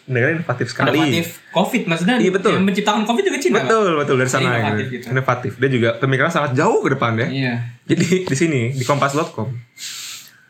Negara 0.03 0.33
inovatif 0.33 0.67
sekali. 0.67 0.89
Inovatif 0.89 1.25
COVID 1.49 1.83
maksudnya 1.85 2.15
Iya, 2.17 2.31
betul. 2.33 2.51
yang 2.51 2.65
menciptakan 2.65 3.03
COVID 3.05 3.23
juga 3.23 3.37
Cina. 3.37 3.53
Pak? 3.53 3.63
Betul, 3.63 3.89
betul 3.95 4.15
dari 4.17 4.31
sana. 4.31 4.49
Inovatif 4.49 4.73
gitu. 4.81 4.93
gitu. 4.95 5.05
Inovatif. 5.13 5.51
Dia 5.55 5.69
juga 5.69 5.89
pemikiran 6.01 6.31
sangat 6.31 6.51
jauh 6.55 6.79
ke 6.81 6.89
depan 6.89 7.11
ya. 7.15 7.27
Iya. 7.29 7.53
Jadi 7.85 8.05
di 8.25 8.35
sini 8.35 8.61
di 8.71 8.83
kompas.com 8.83 9.49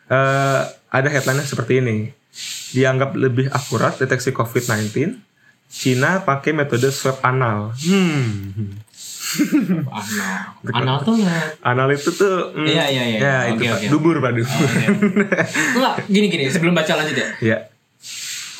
eh 0.06 0.62
ada 0.94 1.10
headline 1.10 1.42
seperti 1.42 1.82
ini. 1.82 2.14
Dianggap 2.74 3.18
lebih 3.18 3.50
akurat 3.50 3.98
deteksi 3.98 4.30
COVID-19. 4.30 5.18
Cina 5.74 6.22
pakai 6.22 6.54
metode 6.54 6.94
swab 6.94 7.18
anal. 7.26 7.74
Hmm. 7.82 8.78
Anal. 9.90 10.38
Anal 10.70 10.98
tuh 11.02 11.18
ya. 11.18 11.34
Anal 11.66 11.90
itu 11.98 12.14
tuh 12.14 12.54
hmm, 12.54 12.70
Iya, 12.70 12.86
iya, 12.94 13.04
iya. 13.10 13.18
Ya, 13.18 13.38
Oke, 13.50 13.66
itu 13.66 13.74
oke. 13.74 13.88
Dubur, 13.90 14.16
Pak, 14.22 14.32
dubur. 14.38 14.54
Oh, 14.54 14.70
iya. 14.78 14.90
Enggak, 15.74 15.94
gini 16.06 16.30
gini 16.30 16.46
sebelum 16.54 16.78
baca 16.78 16.94
lanjut 17.02 17.18
ya. 17.18 17.28
Iya. 17.42 17.58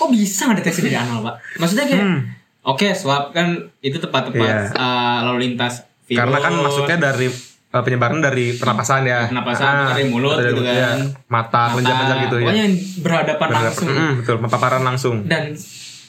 Kok 0.02 0.10
bisa 0.10 0.50
ngedeteksi 0.50 0.82
dari 0.90 0.98
anal, 0.98 1.22
Pak? 1.22 1.36
Maksudnya 1.62 1.86
kayak 1.86 2.02
Hmm. 2.02 2.20
Oke, 2.64 2.96
swab 2.96 3.36
kan 3.36 3.70
itu 3.84 4.00
tepat-tepat 4.00 4.40
Iya. 4.40 4.72
uh, 4.74 5.20
lalu 5.30 5.52
lintas 5.52 5.84
virus. 6.08 6.20
Karena 6.24 6.38
kan 6.42 6.54
masuknya 6.58 6.98
dari 7.12 7.28
eh, 7.74 7.82
penyebaran 7.82 8.22
dari 8.22 8.54
pernapasan 8.54 9.02
ya. 9.04 9.26
Pernapasan, 9.28 9.74
dari 9.92 10.04
mulut 10.06 10.38
dari 10.38 10.54
gitu 10.54 10.62
kan. 10.62 10.78
ya. 10.78 10.90
Mata, 11.28 11.64
kelenjar-kelenjar 11.74 12.18
gitu 12.24 12.36
ya. 12.38 12.46
Pokoknya 12.46 12.66
berhadapan 13.02 13.48
Berhadapan- 13.50 13.66
langsung. 13.66 13.90
Mm, 13.90 14.14
betul, 14.22 14.36
paparan 14.46 14.84
langsung. 14.84 15.16
Dan 15.26 15.44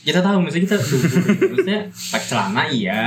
kita 0.05 0.21
tahu 0.21 0.37
maksudnya 0.39 0.65
kita 0.69 0.77
maksudnya 1.49 1.81
pakai 1.89 2.27
celana 2.29 2.63
iya, 2.69 3.01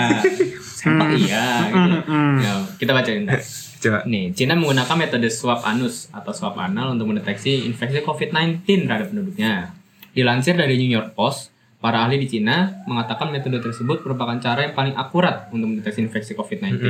sempak 0.57 1.09
iya 1.13 1.45
gitu. 1.69 1.97
mm. 2.09 2.35
Ya, 2.41 2.53
kita 2.75 2.91
bacain 2.91 3.23
ntar. 3.23 3.37
Coba. 3.77 4.01
Nih, 4.09 4.33
Cina 4.33 4.57
menggunakan 4.57 4.97
metode 4.97 5.29
swab 5.29 5.61
anus 5.61 6.09
atau 6.09 6.33
swab 6.33 6.57
anal 6.57 6.97
untuk 6.97 7.13
mendeteksi 7.13 7.61
infeksi 7.63 8.01
COVID-19 8.01 8.65
terhadap 8.89 9.13
penduduknya. 9.13 9.69
Dilansir 10.11 10.57
dari 10.57 10.81
New 10.81 10.89
York 10.89 11.13
Post, 11.13 11.53
para 11.77 12.01
ahli 12.01 12.17
di 12.17 12.25
Cina 12.25 12.73
mengatakan 12.89 13.29
metode 13.29 13.61
tersebut 13.61 14.01
merupakan 14.01 14.33
cara 14.41 14.65
yang 14.65 14.73
paling 14.73 14.97
akurat 14.97 15.45
untuk 15.53 15.69
mendeteksi 15.69 16.01
infeksi 16.01 16.33
COVID-19. 16.33 16.81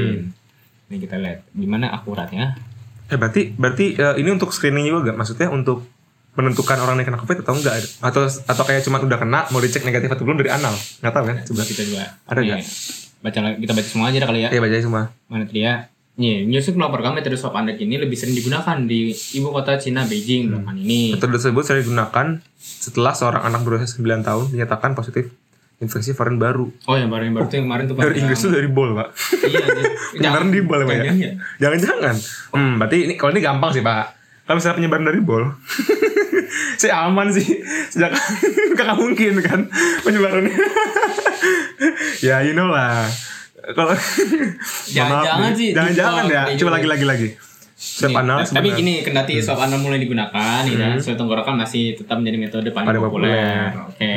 Nih 0.88 1.00
kita 1.04 1.20
lihat 1.20 1.44
gimana 1.52 1.92
akuratnya. 1.92 2.56
Eh 3.08 3.16
berarti 3.20 3.56
berarti 3.56 3.96
eh, 3.96 4.16
ini 4.20 4.30
untuk 4.32 4.52
screening 4.52 4.88
juga 4.88 5.12
gak? 5.12 5.18
Maksudnya 5.20 5.50
untuk 5.52 5.88
menentukan 6.38 6.78
orang 6.78 7.02
yang 7.02 7.10
kena 7.10 7.20
covid 7.20 7.42
atau 7.42 7.58
enggak 7.58 7.82
atau 7.98 8.30
atau 8.30 8.64
kayak 8.64 8.86
cuma 8.86 9.02
udah 9.02 9.18
kena 9.18 9.50
mau 9.50 9.58
dicek 9.58 9.82
negatif 9.82 10.14
atau 10.14 10.22
belum 10.22 10.38
dari 10.38 10.54
anal 10.54 10.70
nggak 11.02 11.10
tahu 11.10 11.26
kan 11.26 11.38
coba 11.50 11.62
Kita 11.66 11.82
juga. 11.82 12.04
Ada 12.30 12.40
nggak? 12.46 12.60
Baca 13.18 13.40
kita 13.58 13.74
baca 13.74 13.90
semua 13.90 14.06
aja 14.14 14.18
kali 14.22 14.40
ya. 14.46 14.50
ya 14.54 14.60
baca 14.62 14.74
aja 14.78 14.86
semua 14.86 15.04
Mana 15.26 15.44
tadi 15.50 15.66
ya? 15.66 15.90
Nih, 16.18 16.50
Newsweek 16.50 16.74
melaporkan 16.82 17.14
metode 17.14 17.38
swab 17.38 17.54
anal 17.54 17.78
ini 17.78 17.94
lebih 18.02 18.18
sering 18.18 18.34
digunakan 18.34 18.74
di 18.90 19.14
ibu 19.38 19.54
kota 19.54 19.78
Cina, 19.78 20.02
Beijing, 20.02 20.50
belakangan 20.50 20.78
ini. 20.82 21.14
metode 21.14 21.38
tersebut 21.38 21.62
sering 21.62 21.86
digunakan 21.86 22.26
setelah 22.58 23.14
seorang 23.14 23.46
anak 23.46 23.62
berusia 23.62 23.86
9 23.86 24.26
tahun 24.26 24.46
dinyatakan 24.50 24.98
positif 24.98 25.30
infeksi 25.78 26.18
varian 26.18 26.42
baru. 26.42 26.66
Oh, 26.90 26.96
yang 26.98 27.14
baru 27.14 27.30
yang 27.30 27.36
baru 27.38 27.46
tuh 27.46 27.56
yang 27.62 27.66
kemarin 27.70 27.84
tuh 27.86 27.96
Pak, 27.96 28.04
dari 28.10 28.18
Inggris 28.26 28.40
tuh 28.42 28.50
dari 28.50 28.70
bol 28.70 28.90
pak. 28.98 29.08
Iya, 29.46 29.66
penyebaran 30.18 30.50
di 30.56 30.62
bol 30.66 30.80
ya 30.82 30.86
pak 30.86 30.96
ya. 30.96 31.04
Jangan-jangan 31.06 31.22
ya? 31.22 31.32
jangan-jangan. 31.62 32.16
Hmm 32.54 32.72
berarti 32.82 32.98
ini 33.06 33.14
kalau 33.14 33.32
ini 33.38 33.42
gampang 33.46 33.72
sih 33.78 33.84
pak. 33.86 34.06
Kalau 34.48 34.56
misalnya 34.58 34.76
penyebaran 34.82 35.06
dari 35.06 35.20
bol 35.22 35.44
sih 36.82 36.90
aman 36.90 37.28
sih 37.30 37.62
sejak 37.94 38.10
kakak 38.80 38.98
mungkin 38.98 39.38
kan 39.46 39.60
penyebarannya. 40.02 40.58
Ya 42.26 42.42
you 42.42 42.58
know 42.58 42.66
lah. 42.74 43.06
Kalau 43.78 43.94
Jangan-jangan 44.90 45.52
sih 45.54 45.78
jangan-jangan 45.78 46.24
ya. 46.26 46.42
coba 46.58 46.58
gitu. 46.58 46.68
lagi 46.74 46.88
lagi 46.90 47.06
lagi. 47.06 47.30
Swab 47.78 48.26
anal 48.26 48.42
tapi 48.42 48.74
gini, 48.74 49.06
kendati 49.06 49.38
swab 49.38 49.62
anal 49.62 49.78
mulai 49.78 50.02
digunakan, 50.02 50.66
nih 50.66 50.82
kan, 50.82 50.98
swab 50.98 51.14
tenggorokan 51.14 51.62
masih 51.62 51.94
tetap 51.94 52.18
menjadi 52.18 52.38
metode 52.42 52.70
paling, 52.74 52.90
populer. 52.98 53.30
populer. 53.30 53.70
Oke. 53.86 54.14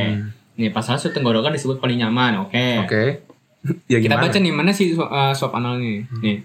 Nih, 0.61 0.69
pasal 0.69 1.01
swab 1.01 1.17
tenggorokan 1.17 1.57
disebut 1.57 1.81
paling 1.81 2.05
nyaman. 2.05 2.45
Oke. 2.45 2.85
oke 2.85 3.03
ya 3.93 3.97
Kita 4.01 4.21
baca 4.21 4.37
nih 4.37 4.53
mana 4.53 4.77
sih 4.77 4.93
swab, 4.93 5.09
uh, 5.09 5.33
swab 5.33 5.57
anal 5.57 5.81
nih. 5.81 6.05
Nih. 6.21 6.37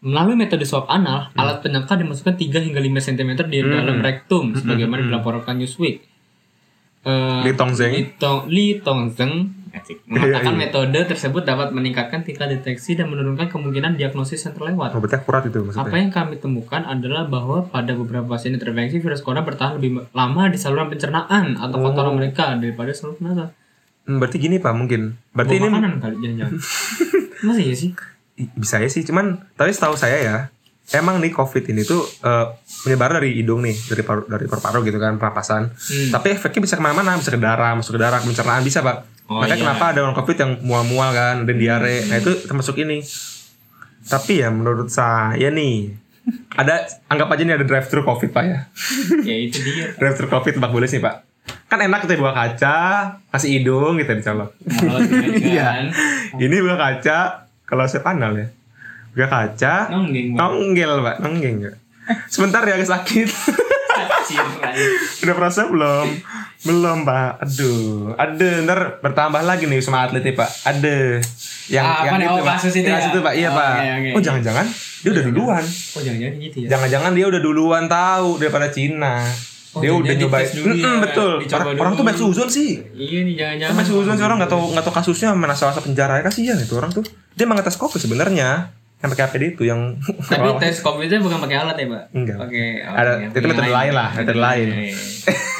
Melalui 0.00 0.36
metode 0.36 0.64
swab 0.64 0.88
anal, 0.88 1.28
alat 1.36 1.60
penyangka 1.60 1.96
dimasukkan 2.00 2.36
3 2.36 2.66
hingga 2.72 2.80
5 2.80 3.06
cm 3.12 3.30
di 3.48 3.58
dalam 3.64 4.00
rektum 4.00 4.56
sebagaimana 4.56 5.04
dilaporkan 5.08 5.56
Newsweek. 5.56 6.04
Eh, 7.00 7.40
Li 7.48 7.52
Tongzeng. 7.56 7.92
Li, 7.96 8.04
Tong, 8.20 8.40
Li 8.48 8.66
Tongzeng 8.80 9.59
asik, 9.72 10.02
mengatakan 10.04 10.26
Iya, 10.44 10.50
iya. 10.50 10.60
metode 10.60 11.00
tersebut 11.04 11.42
dapat 11.42 11.70
meningkatkan 11.70 12.20
tingkat 12.20 12.50
deteksi 12.50 12.92
dan 12.92 13.06
menurunkan 13.06 13.46
kemungkinan 13.46 13.94
diagnosis 13.94 14.42
yang 14.42 14.52
terlewat. 14.52 14.90
oh 14.90 15.00
akurat 15.00 15.42
itu 15.42 15.58
maksudnya 15.60 15.84
Apa 15.84 15.96
yang 15.96 16.10
kami 16.10 16.34
temukan 16.36 16.82
adalah 16.82 17.24
bahwa 17.24 17.62
pada 17.64 17.92
beberapa 17.92 18.26
pasien 18.26 18.52
intervensi 18.52 18.96
virus 18.96 19.20
corona 19.20 19.40
bertahan 19.40 19.76
lebih 19.76 20.10
lama 20.10 20.42
di 20.46 20.56
saluran 20.56 20.88
pencernaan 20.88 21.54
atau 21.54 21.76
Oh. 21.76 21.84
kotoran 21.86 22.14
mereka 22.14 22.54
daripada 22.54 22.90
saluran 22.90 23.16
pernafasan. 23.16 23.50
Hmm, 24.02 24.16
berarti 24.16 24.36
gini 24.38 24.56
pak 24.56 24.72
mungkin 24.72 25.00
berarti 25.30 25.54
Bawa 25.54 25.60
ini 25.60 25.68
makanan 25.70 25.92
kali 25.98 26.16
jangan-jangan. 26.18 26.52
Masa 27.46 27.60
iya 27.60 27.74
sih? 27.74 27.90
Bisa 28.52 28.76
ya 28.76 28.86
sih 28.86 29.02
cuman 29.02 29.26
tapi 29.52 29.70
setahu 29.70 29.94
saya 29.94 30.18
ya 30.18 30.36
emang 30.92 31.18
nih 31.18 31.30
covid 31.30 31.62
ini 31.66 31.82
tuh 31.82 32.02
eh, 32.20 32.46
menyebar 32.82 33.14
dari 33.14 33.36
hidung 33.36 33.60
nih 33.60 33.76
dari 33.86 34.02
paru 34.02 34.24
dari 34.24 34.44
paru-paru 34.44 34.82
gitu 34.82 34.96
kan 34.96 35.14
pernapasan 35.14 35.70
Hmm. 35.70 36.10
tapi 36.10 36.32
efeknya 36.32 36.60
bisa 36.60 36.74
ke 36.74 36.82
mana-mana 36.82 37.14
bisa 37.14 37.28
ke 37.28 37.38
darah 37.38 37.70
masuk 37.72 37.94
ke 37.94 38.00
darah 38.00 38.18
pencernaan 38.18 38.60
bisa 38.60 38.80
pak 38.80 39.06
Oh, 39.30 39.38
makanya 39.38 39.54
iya. 39.54 39.62
kenapa 39.62 39.84
ada 39.94 40.00
orang 40.02 40.16
covid 40.16 40.36
yang 40.36 40.52
mual-mual 40.60 41.10
kan 41.10 41.46
dan 41.46 41.54
diare. 41.54 42.02
Nah 42.04 42.18
itu 42.18 42.34
termasuk 42.42 42.74
ini. 42.76 42.98
Tapi 44.02 44.42
ya 44.42 44.50
menurut 44.50 44.90
saya 44.90 45.48
nih 45.48 45.94
ada 46.52 46.82
anggap 47.06 47.30
aja 47.30 47.42
nih 47.42 47.54
ada 47.54 47.62
drive 47.62 47.86
thru 47.86 48.02
covid 48.02 48.28
pak 48.28 48.42
ya. 48.42 48.58
Ya 49.28 49.36
itu 49.38 49.62
dia. 49.62 49.94
drive 49.94 50.16
thru 50.16 50.26
covid 50.26 50.58
tebak 50.58 50.68
boleh 50.68 50.84
sih 50.84 50.98
pak. 50.98 51.22
Kan 51.66 51.78
enak 51.78 52.02
kita 52.04 52.18
buka 52.18 52.34
kaca 52.34 52.78
kasih 53.30 53.50
hidung 53.56 53.96
gitu 53.96 54.10
dicolok. 54.12 54.50
Mulut, 54.82 55.00
gitu 55.22 55.46
Iya. 55.48 55.62
kan. 55.64 55.84
ini 56.36 56.56
buka 56.58 56.76
kaca 56.76 57.18
kalau 57.62 57.86
saya 57.86 58.02
panel 58.02 58.34
ya. 58.34 58.46
Buka 59.10 59.26
kaca 59.26 59.74
Nonggeng, 59.90 60.34
Pak. 60.34 60.38
nonggel 60.40 60.92
pak. 61.00 61.16
Nonggeng 61.22 61.56
ya 61.60 61.72
sebentar 62.26 62.66
ya 62.66 62.74
sakit. 62.76 63.30
Udah 65.22 65.34
perasa 65.34 65.66
belum 65.66 66.06
belum 66.60 66.98
pak. 67.02 67.40
Aduh. 67.40 68.12
Ada 68.14 68.48
ntar 68.62 68.80
bertambah 69.00 69.40
lagi 69.40 69.64
nih 69.64 69.80
sama 69.80 70.04
atlet 70.04 70.20
ya 70.22 70.34
pak. 70.34 70.50
Ada. 70.62 70.98
Yang 71.66 71.84
Ah, 71.86 72.02
yang 72.04 72.16
nih? 72.16 72.26
itu 72.26 72.34
Oh, 72.34 72.42
pak. 72.42 72.54
kasus 72.56 72.74
itu 72.74 72.84
ya? 72.86 72.98
itu 73.00 73.18
pak. 73.18 73.34
Iya 73.34 73.48
Oh, 73.48 73.56
pak. 73.56 73.72
oke, 73.72 73.88
oke. 73.90 74.10
oh 74.12 74.20
jangan-jangan 74.20 74.66
dia 75.00 75.10
udah 75.10 75.24
duluan. 75.24 75.64
Oh 75.64 76.00
jangan-jangan 76.00 76.34
gitu 76.38 76.56
ya? 76.60 76.68
jangan-jangan 76.68 77.10
dia 77.14 77.26
udah 77.26 77.40
duluan 77.40 77.84
tahu 77.86 78.28
daripada 78.36 78.66
Cina. 78.68 79.16
Oh, 79.70 79.78
dia 79.78 79.94
udah 79.94 80.14
nyobain. 80.18 80.50
dulu 80.50 80.74
ya, 80.74 80.92
betul. 80.98 81.32
orang, 81.46 81.68
orang 81.78 81.92
tuh 81.94 82.02
banyak 82.02 82.18
suzon 82.18 82.48
sih. 82.50 82.82
Iya 82.90 83.18
nih 83.22 83.34
jangan-jangan. 83.38 83.74
Masih 83.78 83.92
suzon 83.94 84.14
sih 84.14 84.24
orang 84.26 84.36
nggak 84.36 84.50
tahu 84.50 84.62
nggak 84.74 84.84
tahu 84.84 84.94
kasusnya 84.94 85.28
mana 85.32 85.54
salah 85.54 85.78
penjara 85.78 86.18
ya 86.18 86.22
kasihan 86.22 86.58
itu 86.58 86.74
orang 86.74 86.90
tuh. 86.90 87.06
Dia 87.32 87.46
mengetes 87.46 87.78
covid 87.78 87.96
sebenarnya 87.96 88.74
yang 89.00 89.08
pakai 89.08 89.24
APD 89.26 89.42
itu 89.50 89.62
yang 89.64 89.80
Tapi 90.30 90.48
tes 90.58 90.78
COVID-nya 90.78 91.18
bukan 91.18 91.38
pakai 91.38 91.56
alat 91.58 91.74
ya, 91.74 91.86
Pak? 91.86 92.02
Enggak. 92.12 92.36
Pakai 92.38 92.64
oh, 92.82 92.94
Ada- 92.94 93.16
itu 93.26 93.36
metode 93.42 93.70
lain 93.70 93.92
lah, 93.92 94.08
metode 94.12 94.38
lain. 94.38 94.66
Iya, 94.66 94.80
iya. 94.86 94.96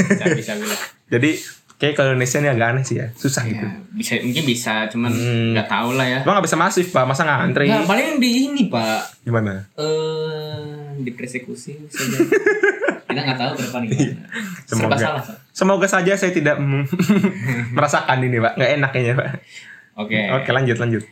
Bisa 0.07 0.25
bisa 0.31 0.53
bilang. 0.55 0.81
jadi 1.09 1.31
kayak 1.75 1.95
kalau 1.95 2.09
Indonesia 2.11 2.39
ini 2.39 2.49
agak 2.51 2.67
aneh 2.71 2.85
sih 2.85 2.97
ya 2.97 3.09
susah 3.13 3.41
gitu 3.43 3.61
Ya, 3.61 3.73
bisa 3.91 4.13
mungkin 4.19 4.45
bisa, 4.45 4.75
cuman 4.87 5.09
Hmm. 5.11 5.53
nggak 5.53 5.65
tahu 5.67 5.89
lah 5.93 6.07
ya. 6.07 6.21
Lo 6.21 6.31
nggak 6.31 6.45
bisa 6.45 6.55
masif 6.55 6.87
pak 6.89 7.05
masa 7.05 7.25
ngantri 7.25 7.67
Nah, 7.67 7.83
paling 7.83 8.17
di 8.17 8.31
ini, 8.47 8.63
Pak. 8.67 9.23
gimana 9.23 9.65
Eh, 9.75 10.61
di 10.99 11.11
persekusi. 11.11 11.73
Kita 13.11 13.21
nggak 13.25 13.39
tahu 13.39 13.53
gimana. 13.59 13.89
Serba 14.63 14.77
Semoga. 14.87 14.97
salah, 14.99 15.23
Pak. 15.23 15.37
semoga 15.51 15.87
saja 15.87 16.13
saya 16.15 16.31
tidak 16.31 16.61
merasakan 17.75 18.19
ini 18.21 18.39
pak 18.39 18.55
nggak 18.55 18.71
enak 18.77 18.91
kayaknya 18.91 19.15
pak 19.17 19.29
Oke. 19.97 20.17
oke 20.33 20.51
lanjut 20.51 20.77
lanjut 20.79 21.03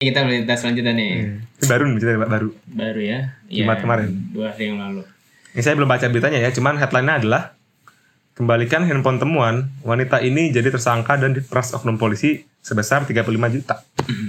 Kita 0.00 0.24
berita 0.24 0.56
selanjutnya 0.56 0.96
nih. 0.96 1.12
Ini 1.60 1.66
baru 1.68 1.84
nih 1.84 2.00
cerita 2.00 2.24
baru 2.24 2.48
Baru 2.66 3.00
ya. 3.04 3.36
Jumat 3.46 3.76
Iya, 3.76 3.82
kemarin. 3.84 4.08
Dua 4.32 4.48
hari 4.48 4.64
yang 4.66 4.80
lalu. 4.80 5.04
ini 5.50 5.60
saya 5.60 5.74
belum 5.74 5.90
baca 5.90 6.06
beritanya 6.06 6.38
ya 6.38 6.54
cuman 6.54 6.78
headline-nya 6.78 7.14
adalah 7.20 7.42
kembalikan 8.32 8.86
handphone 8.86 9.18
temuan 9.18 9.66
wanita 9.82 10.22
ini 10.22 10.48
jadi 10.48 10.70
tersangka 10.70 11.18
dan 11.18 11.34
diperas 11.34 11.74
oknum 11.74 11.98
polisi 11.98 12.46
sebesar 12.62 13.02
35 13.02 13.26
juta 13.50 13.82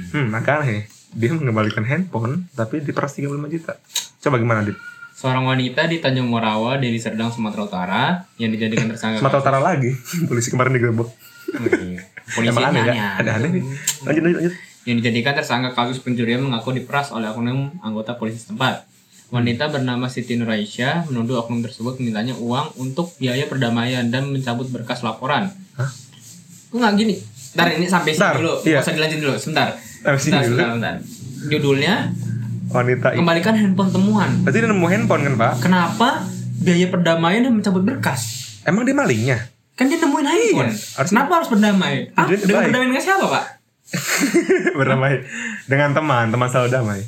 hmm 0.10 0.34
makanya 0.34 0.82
dia 1.14 1.30
mengembalikan 1.30 1.86
handphone 1.86 2.50
tapi 2.52 2.82
diperas 2.82 3.14
35 3.14 3.38
juta 3.48 3.78
coba 4.20 4.36
gimana 4.42 4.66
dit 4.66 4.74
Seorang 5.14 5.46
wanita 5.46 5.86
di 5.86 6.02
Tanjung 6.02 6.26
Morawa, 6.26 6.82
Deli 6.82 6.98
Serdang, 6.98 7.30
Sumatera 7.30 7.62
Utara 7.62 8.04
yang 8.36 8.50
dijadikan 8.50 8.90
tersangka 8.92 9.22
Sumatera 9.22 9.42
Utara 9.46 9.60
lagi 9.62 9.94
polisi 10.28 10.50
kemarin 10.50 10.74
digerebek 10.74 11.06
Polisi 12.34 12.50
Emang 12.50 12.66
aneh, 12.66 12.82
aneh, 12.82 12.98
kan? 12.98 13.20
Ada 13.22 13.32
aneh 13.38 13.50
nih. 13.52 13.64
Lanjut, 14.02 14.22
lanjut, 14.26 14.38
lanjut. 14.42 14.54
Yang 14.82 14.96
dijadikan 15.00 15.34
tersangka 15.34 15.70
kasus 15.72 16.00
pencurian 16.00 16.40
mengaku 16.40 16.72
diperas 16.72 17.10
oleh 17.10 17.28
oknum 17.28 17.78
anggota 17.80 18.16
polisi 18.16 18.42
setempat. 18.42 18.90
Wanita 19.30 19.70
bernama 19.70 20.06
Siti 20.06 20.36
Nuraisyah 20.36 21.08
menuduh 21.08 21.40
oknum 21.40 21.62
tersebut 21.62 21.96
memintanya 21.96 22.36
uang 22.36 22.76
untuk 22.78 23.16
biaya 23.16 23.46
perdamaian 23.46 24.04
dan 24.06 24.28
mencabut 24.28 24.68
berkas 24.68 25.00
laporan. 25.02 25.48
Hah? 25.74 25.88
Kok 26.68 26.78
nggak 26.78 26.94
gini? 26.96 27.16
Ntar 27.52 27.68
ini 27.74 27.86
sampai 27.86 28.12
sini 28.12 28.32
dulu. 28.38 28.54
iya. 28.66 28.80
Usah 28.80 28.92
dilanjut 28.92 29.20
dulu. 29.20 29.34
Sebentar. 29.36 29.68
Sampai 29.76 30.20
sini 30.20 30.34
Sebentar, 30.34 30.44
dulu. 30.44 30.52
sebentar, 30.52 30.70
sebentar. 30.72 30.96
Judulnya 31.48 31.94
Wanita 32.70 33.08
ini. 33.12 33.18
kembalikan 33.18 33.54
handphone 33.54 33.92
temuan. 33.92 34.30
Berarti 34.42 34.58
dia 34.58 34.68
nemu 34.68 34.88
handphone 34.88 35.22
kan, 35.22 35.34
Pak? 35.38 35.54
Kenapa 35.62 36.10
biaya 36.58 36.88
perdamaian 36.88 37.42
dan 37.42 37.54
mencabut 37.54 37.84
berkas? 37.84 38.22
Emang 38.64 38.82
dia 38.82 38.94
malingnya? 38.94 39.38
Kan 39.74 39.88
dia 39.88 39.98
nemuin 39.98 40.26
handphone. 40.26 40.72
harus- 40.72 41.08
Kenapa 41.08 41.32
harus 41.38 41.50
berdamai? 41.50 42.10
Ah, 42.14 42.26
dengan 42.26 42.66
berdamai 42.66 42.88
dengan 42.90 43.04
siapa, 43.04 43.26
Pak? 43.28 43.46
Berdamai 44.78 45.26
dengan 45.66 45.92
teman, 45.92 46.30
teman 46.30 46.48
selalu 46.48 46.70
damai. 46.70 47.02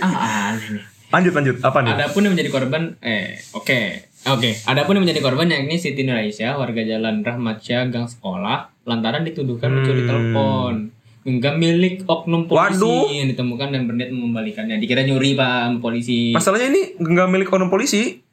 ah, 0.00 0.50
aneh 0.50 0.68
nih. 0.72 0.84
Lanjut, 1.10 1.32
lanjut. 1.32 1.56
Apa 1.60 1.78
nih? 1.80 1.92
Adapun 1.92 2.20
yang 2.22 2.32
menjadi 2.32 2.50
korban, 2.50 2.82
eh, 3.00 3.34
oke, 3.50 3.78
oke. 4.24 4.50
Adapun 4.64 4.92
yang 4.94 5.04
menjadi 5.04 5.20
korban 5.20 5.46
yakni 5.46 5.74
Siti 5.74 6.02
Nuraisyah, 6.02 6.54
warga 6.54 6.80
Jalan 6.80 7.20
Rahmat 7.20 7.58
Syah, 7.58 7.86
Gang 7.86 8.06
Sekolah, 8.06 8.70
lantaran 8.84 9.22
dituduhkan 9.22 9.70
mencuri 9.70 10.02
Hmm. 10.02 10.08
telepon. 10.08 10.74
Genggam 11.20 11.58
milik 11.58 12.06
oknum 12.06 12.46
polisi 12.46 12.80
Waduh. 12.80 13.12
yang 13.12 13.28
ditemukan 13.28 13.68
dan 13.68 13.84
berniat 13.84 14.08
mengembalikannya. 14.08 14.78
Dikira 14.78 15.02
nyuri 15.02 15.34
pak 15.34 15.76
polisi. 15.78 16.32
Masalahnya 16.32 16.70
ini 16.70 16.96
nggak 16.96 17.28
milik 17.28 17.50
orang 17.50 17.68
polisi. 17.68 18.24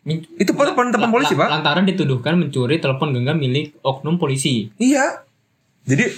Min- 0.00 0.24
Itu 0.34 0.54
telepon 0.54 0.88
telepon 0.88 1.12
La- 1.12 1.12
polisi, 1.12 1.36
Pak. 1.36 1.48
Lantaran 1.50 1.84
dituduhkan 1.84 2.32
mencuri 2.34 2.80
telepon 2.80 3.12
genggam 3.12 3.36
milik 3.36 3.76
oknum 3.80 4.16
polisi. 4.16 4.72
Iya. 4.78 5.28
Jadi, 5.84 6.08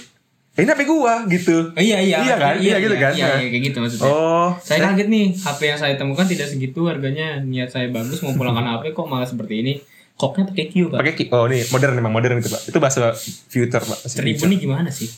ini 0.55 0.65
HP 0.65 0.81
gua 0.83 1.25
gitu. 1.25 1.55
Oh, 1.67 1.81
iya 1.81 1.97
iya. 1.97 2.17
Iya 2.21 2.35
kan? 2.37 2.53
Iya, 2.55 2.75
gitu 2.77 2.95
kan? 2.95 3.11
Iya, 3.11 3.27
iya, 3.35 3.47
kayak 3.47 3.63
gitu 3.63 3.77
maksudnya. 3.79 4.05
Oh, 4.05 4.53
Saya 4.59 4.79
kaget 4.85 5.07
nih, 5.07 5.25
HP 5.33 5.59
yang 5.65 5.79
saya 5.79 5.93
temukan 5.95 6.23
tidak 6.23 6.45
segitu 6.45 6.85
harganya. 6.85 7.39
Niat 7.39 7.69
saya 7.69 7.89
bagus 7.89 8.21
mau 8.21 8.31
pulangkan 8.31 8.61
HP 8.71 8.91
kok 8.91 9.05
malah 9.05 9.25
seperti 9.25 9.55
ini. 9.59 9.73
Koknya 10.13 10.45
pakai 10.45 10.65
Q, 10.67 10.73
Pak. 10.87 10.97
pakai 10.99 11.13
ki- 11.15 11.29
oh 11.31 11.45
nih 11.45 11.65
modern 11.67 11.93
memang 11.95 12.13
modern 12.13 12.37
itu 12.37 12.45
pak 12.47 12.61
itu 12.63 12.77
bahasa 12.77 13.17
future 13.43 13.81
pak 13.81 13.97
Seribu 14.05 14.45
nih 14.45 14.61
gimana 14.61 14.85
sih? 14.87 15.09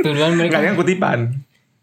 Tujuan 0.00 0.32
mereka. 0.32 0.58
yang 0.58 0.72
kutipan 0.74 1.28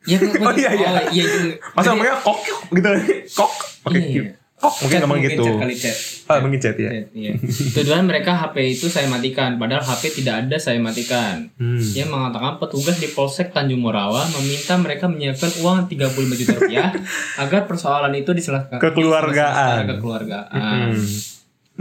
Ya, 0.01 0.17
kok- 0.17 0.41
Oh, 0.41 0.49
iya, 0.51 0.73
iya. 0.73 0.87
Oh, 0.89 1.05
iya, 1.07 1.23
itu. 1.23 1.61
masa 1.71 1.93
ngomongnya 1.93 2.17
kok 2.17 2.37
gitu 2.73 2.89
kok 3.31 3.51
pakai 3.85 3.99
Iya, 3.99 4.09
Q. 4.09 4.15
iya. 4.17 4.33
Kok 4.61 4.73
mungkin 4.85 4.93
Chat 4.93 5.01
ngomong 5.01 5.19
gitu 5.25 5.41
chat 5.41 5.57
kali 5.57 5.73
chat. 5.73 5.97
ah 6.29 6.37
mungkin 6.37 6.59
chat 6.61 6.77
ya 6.77 6.89
Chat, 6.93 7.07
iya. 7.17 7.33
Tujuan 7.81 8.05
mereka 8.05 8.37
HP 8.37 8.77
itu 8.77 8.85
saya 8.93 9.09
matikan, 9.09 9.57
padahal 9.57 9.81
HP 9.81 10.21
tidak 10.21 10.45
ada 10.45 10.57
saya 10.61 10.77
matikan. 10.77 11.49
hmm. 11.57 11.97
Ia 11.97 12.05
mengatakan 12.05 12.61
petugas 12.61 13.01
di 13.01 13.09
Polsek 13.09 13.49
Tanjung 13.49 13.81
Morawa 13.81 14.21
meminta 14.37 14.77
mereka 14.77 15.09
menyiapkan 15.09 15.49
uang 15.65 15.89
35 15.89 16.39
juta 16.39 16.53
rupiah 16.61 16.93
agar 17.43 17.65
persoalan 17.65 18.13
itu 18.13 18.37
diselesaikan. 18.37 18.77
Kekeluargaan. 18.77 19.97
Kekeluargaan. 19.97 20.93
Hmm. 20.93 21.09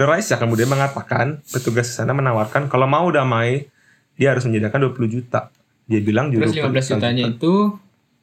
Nuraisya 0.00 0.40
kemudian 0.40 0.72
mengatakan 0.72 1.44
petugas 1.52 1.92
di 1.92 1.94
sana 2.00 2.16
menawarkan 2.16 2.72
kalau 2.72 2.88
mau 2.88 3.04
damai 3.12 3.68
dia 4.16 4.32
harus 4.32 4.48
menyediakan 4.48 4.88
20 4.96 5.14
juta. 5.20 5.52
Dia 5.84 6.00
bilang 6.00 6.32
Terus 6.32 6.56
juru 6.56 6.72
15 6.72 6.96
jutanya 6.96 7.24
itu 7.28 7.76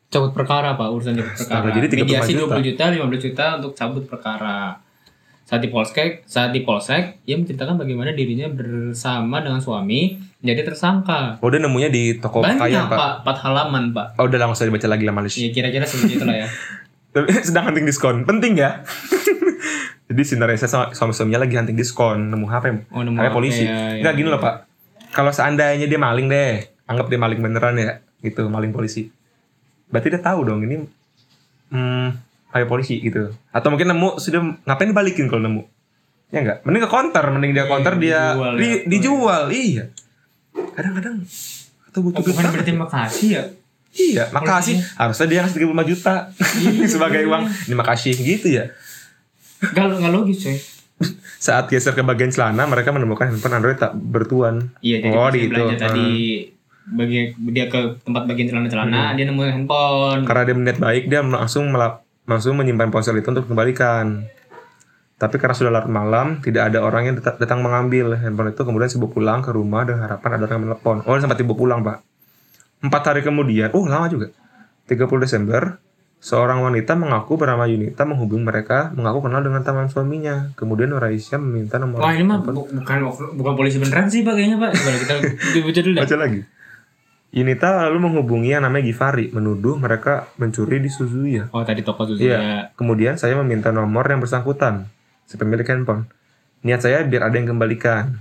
cabut 0.07 0.31
perkara 0.31 0.79
pak 0.79 0.87
urusan 0.87 1.13
cabut 1.15 1.35
perkara. 1.35 1.67
Jadi 1.75 1.87
35 1.93 2.03
Mediasi 2.03 2.31
juta. 2.35 2.55
20 2.55 2.67
juta, 2.67 2.83
15 2.91 3.25
juta 3.27 3.45
untuk 3.59 3.71
cabut 3.75 4.03
perkara. 4.07 4.59
Saat 5.47 5.63
di 5.63 5.71
Polsek, 5.71 6.27
saat 6.27 6.51
di 6.51 6.59
Polsek, 6.67 7.23
ia 7.23 7.39
menceritakan 7.39 7.79
bagaimana 7.79 8.11
dirinya 8.11 8.51
bersama 8.51 9.39
dengan 9.39 9.63
suami 9.63 10.19
menjadi 10.43 10.75
tersangka. 10.75 11.39
Oh 11.39 11.47
dia 11.47 11.63
nemunya 11.63 11.87
di 11.87 12.19
toko 12.19 12.43
Banyak 12.43 12.59
pakaian 12.59 12.91
pak, 12.91 13.23
empat 13.23 13.37
halaman 13.47 13.83
pak. 13.95 14.07
Oh 14.19 14.27
udah 14.27 14.35
langsung 14.43 14.67
dibaca 14.67 14.91
lagi 14.91 15.07
lah 15.07 15.15
malis. 15.15 15.39
Ya 15.39 15.47
kira-kira 15.55 15.87
seperti 15.87 16.19
itulah 16.19 16.35
ya. 16.35 16.47
Sedang 17.47 17.71
hunting 17.71 17.85
diskon. 17.87 18.23
Penting 18.27 18.59
ya. 18.59 18.83
Jadi 20.07 20.21
si 20.23 20.33
Nuraisya 20.39 20.67
sama 20.71 20.95
suami-suaminya 20.95 21.43
lagi 21.43 21.55
hunting 21.59 21.75
diskon. 21.75 22.31
Nemu 22.31 22.47
HP. 22.47 22.65
Oh, 22.93 23.03
nemu 23.03 23.17
HP 23.19 23.27
HP, 23.27 23.35
polisi. 23.35 23.63
ya, 23.63 23.71
ya. 23.71 24.03
Enggak 24.03 24.13
gini 24.15 24.27
loh 24.31 24.39
pak. 24.39 24.55
Kalau 25.11 25.31
seandainya 25.33 25.87
dia 25.87 25.99
maling 25.99 26.27
deh. 26.31 26.63
Anggap 26.87 27.11
dia 27.11 27.19
maling 27.19 27.39
beneran 27.43 27.75
ya. 27.75 27.99
Gitu 28.23 28.47
maling 28.47 28.71
polisi. 28.71 29.11
Berarti 29.87 30.07
dia 30.09 30.19
tahu 30.19 30.39
dong 30.43 30.59
ini 30.61 30.83
hmm, 31.69 32.09
HP 32.49 32.63
polisi 32.65 32.99
gitu. 32.99 33.31
Atau 33.49 33.69
mungkin 33.69 33.87
nemu 33.87 34.17
sudah 34.17 34.39
ngapain 34.63 34.91
balikin 34.91 35.25
kalau 35.25 35.41
nemu? 35.41 35.63
Ya 36.27 36.41
enggak? 36.41 36.57
Mending 36.61 36.83
ke 36.83 36.89
counter, 36.89 37.25
mending 37.29 37.51
dia 37.51 37.65
counter 37.65 37.93
dia 37.95 38.19
dijual 38.29 38.51
ya. 38.51 38.59
di- 38.59 38.83
dijual. 38.85 39.43
Iya. 39.47 39.83
Kadang-kadang 40.73 41.15
atau 41.87 41.99
butuh 42.01 42.19
Oh, 42.19 42.23
bukan 42.25 42.35
banget. 42.41 42.53
berterima 42.57 42.85
kasih 42.85 43.29
ya. 43.29 43.43
Iya, 43.89 44.23
makasih. 44.29 44.77
Harusnya 44.93 45.25
dia 45.25 45.39
ngasih 45.41 45.57
35 45.63 45.83
juta 45.87 46.13
sebagai 46.93 47.21
uang. 47.23 47.43
Ini 47.65 47.73
makasih 47.73 48.13
gitu 48.13 48.47
ya. 48.51 48.69
Gak, 49.63 49.89
gak 49.89 50.11
logis 50.11 50.37
coy. 50.39 50.57
Saat 51.39 51.65
geser 51.67 51.91
ke 51.91 52.01
bagian 52.01 52.29
celana, 52.29 52.65
mereka 52.65 52.89
menemukan 52.89 53.25
handphone 53.25 53.55
Android 53.55 53.75
tak 53.75 53.93
bertuan. 53.93 54.69
Iya 54.79 55.01
jadi 55.01 55.15
oh, 55.15 55.27
di 55.27 55.33
dia 55.33 55.41
itu. 55.41 55.51
belanja 55.51 55.75
tadi 55.79 56.05
Hmm. 56.05 56.55
Bagi 56.87 57.35
dia 57.51 57.67
ke 57.67 57.99
tempat 57.99 58.23
bagian 58.25 58.47
celana-celana 58.47 59.11
dia 59.13 59.27
nemuin 59.27 59.51
handphone. 59.53 60.21
Karena 60.23 60.43
dia 60.47 60.55
melihat 60.55 60.79
baik, 60.79 61.03
dia 61.11 61.19
langsung 61.19 61.67
melap, 61.67 62.07
langsung 62.23 62.55
menyimpan 62.55 62.87
ponsel 62.87 63.19
itu 63.19 63.27
untuk 63.27 63.43
dikembalikan. 63.43 64.23
Tapi 65.17 65.35
karena 65.41 65.55
sudah 65.57 65.71
larut 65.73 65.89
malam, 65.89 66.39
tidak 66.39 66.69
ada 66.69 66.85
orang 66.85 67.09
yang 67.09 67.15
datang, 67.17 67.41
datang 67.41 67.59
mengambil 67.59 68.13
handphone 68.15 68.53
itu. 68.53 68.61
Kemudian 68.61 68.87
sibuk 68.87 69.11
pulang 69.11 69.41
ke 69.41 69.49
rumah 69.49 69.81
dengan 69.81 70.05
harapan 70.05 70.37
ada 70.37 70.43
orang 70.45 70.55
yang 70.55 70.65
menelpon. 70.69 70.97
Oh, 71.03 71.17
sempat 71.17 71.41
sibuk 71.41 71.57
pulang, 71.57 71.81
Pak. 71.81 72.05
Empat 72.85 73.01
hari 73.09 73.21
kemudian, 73.25 73.73
oh 73.73 73.89
lama 73.89 74.05
juga. 74.05 74.29
30 74.85 75.09
Desember, 75.19 75.81
seorang 76.21 76.61
wanita 76.61 76.93
mengaku 76.93 77.33
bernama 77.33 77.65
Yunita 77.65 78.05
menghubungi 78.05 78.45
mereka, 78.45 78.93
mengaku 78.93 79.25
kenal 79.25 79.41
dengan 79.41 79.65
teman 79.65 79.89
suaminya. 79.89 80.53
Kemudian 80.53 80.93
Raisya 80.93 81.41
meminta 81.41 81.81
nomor 81.81 82.05
Wah 82.05 82.13
ini 82.13 82.23
mah 82.23 82.39
bu- 82.41 82.69
bukan 82.69 82.97
bukan 83.35 83.53
polisi 83.57 83.81
beneran 83.81 84.07
sih 84.07 84.21
pak 84.21 84.37
kayaknya 84.37 84.61
pak. 84.61 84.71
Coba 84.71 84.97
kita 85.01 85.13
dibaca 85.51 85.79
dulu 85.81 85.93
dah. 85.97 86.03
Baca 86.05 86.15
lagi. 86.17 86.39
Yunita 87.27 87.75
lalu 87.85 88.07
menghubungi 88.07 88.55
yang 88.55 88.63
namanya 88.63 88.87
Givari, 88.87 89.29
menuduh 89.35 89.75
mereka 89.75 90.31
mencuri 90.39 90.79
di 90.79 90.87
Suzuya. 90.87 91.51
Oh 91.51 91.61
tadi 91.67 91.83
toko 91.83 92.07
susu 92.07 92.23
Iya. 92.23 92.39
ya. 92.39 92.59
Kemudian 92.79 93.19
saya 93.19 93.35
meminta 93.35 93.75
nomor 93.75 94.07
yang 94.07 94.23
bersangkutan, 94.23 94.87
si 95.27 95.35
pemilik 95.35 95.67
handphone. 95.67 96.07
Niat 96.63 96.81
saya 96.87 97.03
biar 97.03 97.27
ada 97.27 97.35
yang 97.35 97.51
kembalikan. 97.51 98.15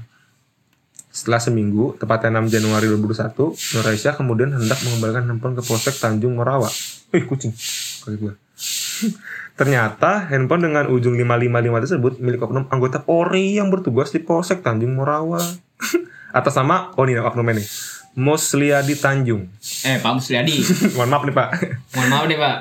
Setelah 1.08 1.40
seminggu, 1.40 1.96
tepatnya 1.96 2.44
6 2.44 2.52
Januari 2.52 2.92
2021, 2.92 3.56
Nur 3.56 3.86
Aisyah 3.88 4.14
kemudian 4.20 4.52
hendak 4.52 4.76
mengembalikan 4.84 5.24
handphone 5.24 5.56
ke 5.56 5.62
Polsek 5.64 5.96
Tanjung 5.96 6.36
Morawa. 6.36 6.68
Wih, 7.14 7.24
kucing. 7.24 7.56
Kaki 8.04 8.16
gua. 8.20 8.34
Ternyata 9.58 10.28
handphone 10.28 10.68
dengan 10.68 10.92
ujung 10.92 11.16
555 11.16 11.82
tersebut 11.88 12.12
milik 12.20 12.44
oknum 12.44 12.68
anggota 12.68 13.00
Polri 13.00 13.56
yang 13.56 13.72
bertugas 13.72 14.12
di 14.12 14.20
Polsek 14.20 14.60
Tanjung 14.60 14.92
Morawa. 14.92 15.40
Atas 16.36 16.52
nama, 16.52 16.92
oh 16.92 17.04
ini 17.08 17.16
oknumnya 17.16 17.64
nih. 17.64 17.68
Musliadi 18.16 18.96
Tanjung. 18.96 19.44
Eh 19.84 20.00
Pak 20.00 20.12
Musliadi. 20.16 20.56
Mohon 20.96 21.08
maaf 21.12 21.22
nih 21.22 21.34
Pak. 21.36 21.48
Mohon 21.92 22.08
maaf 22.08 22.24
nih 22.24 22.38
Pak. 22.40 22.56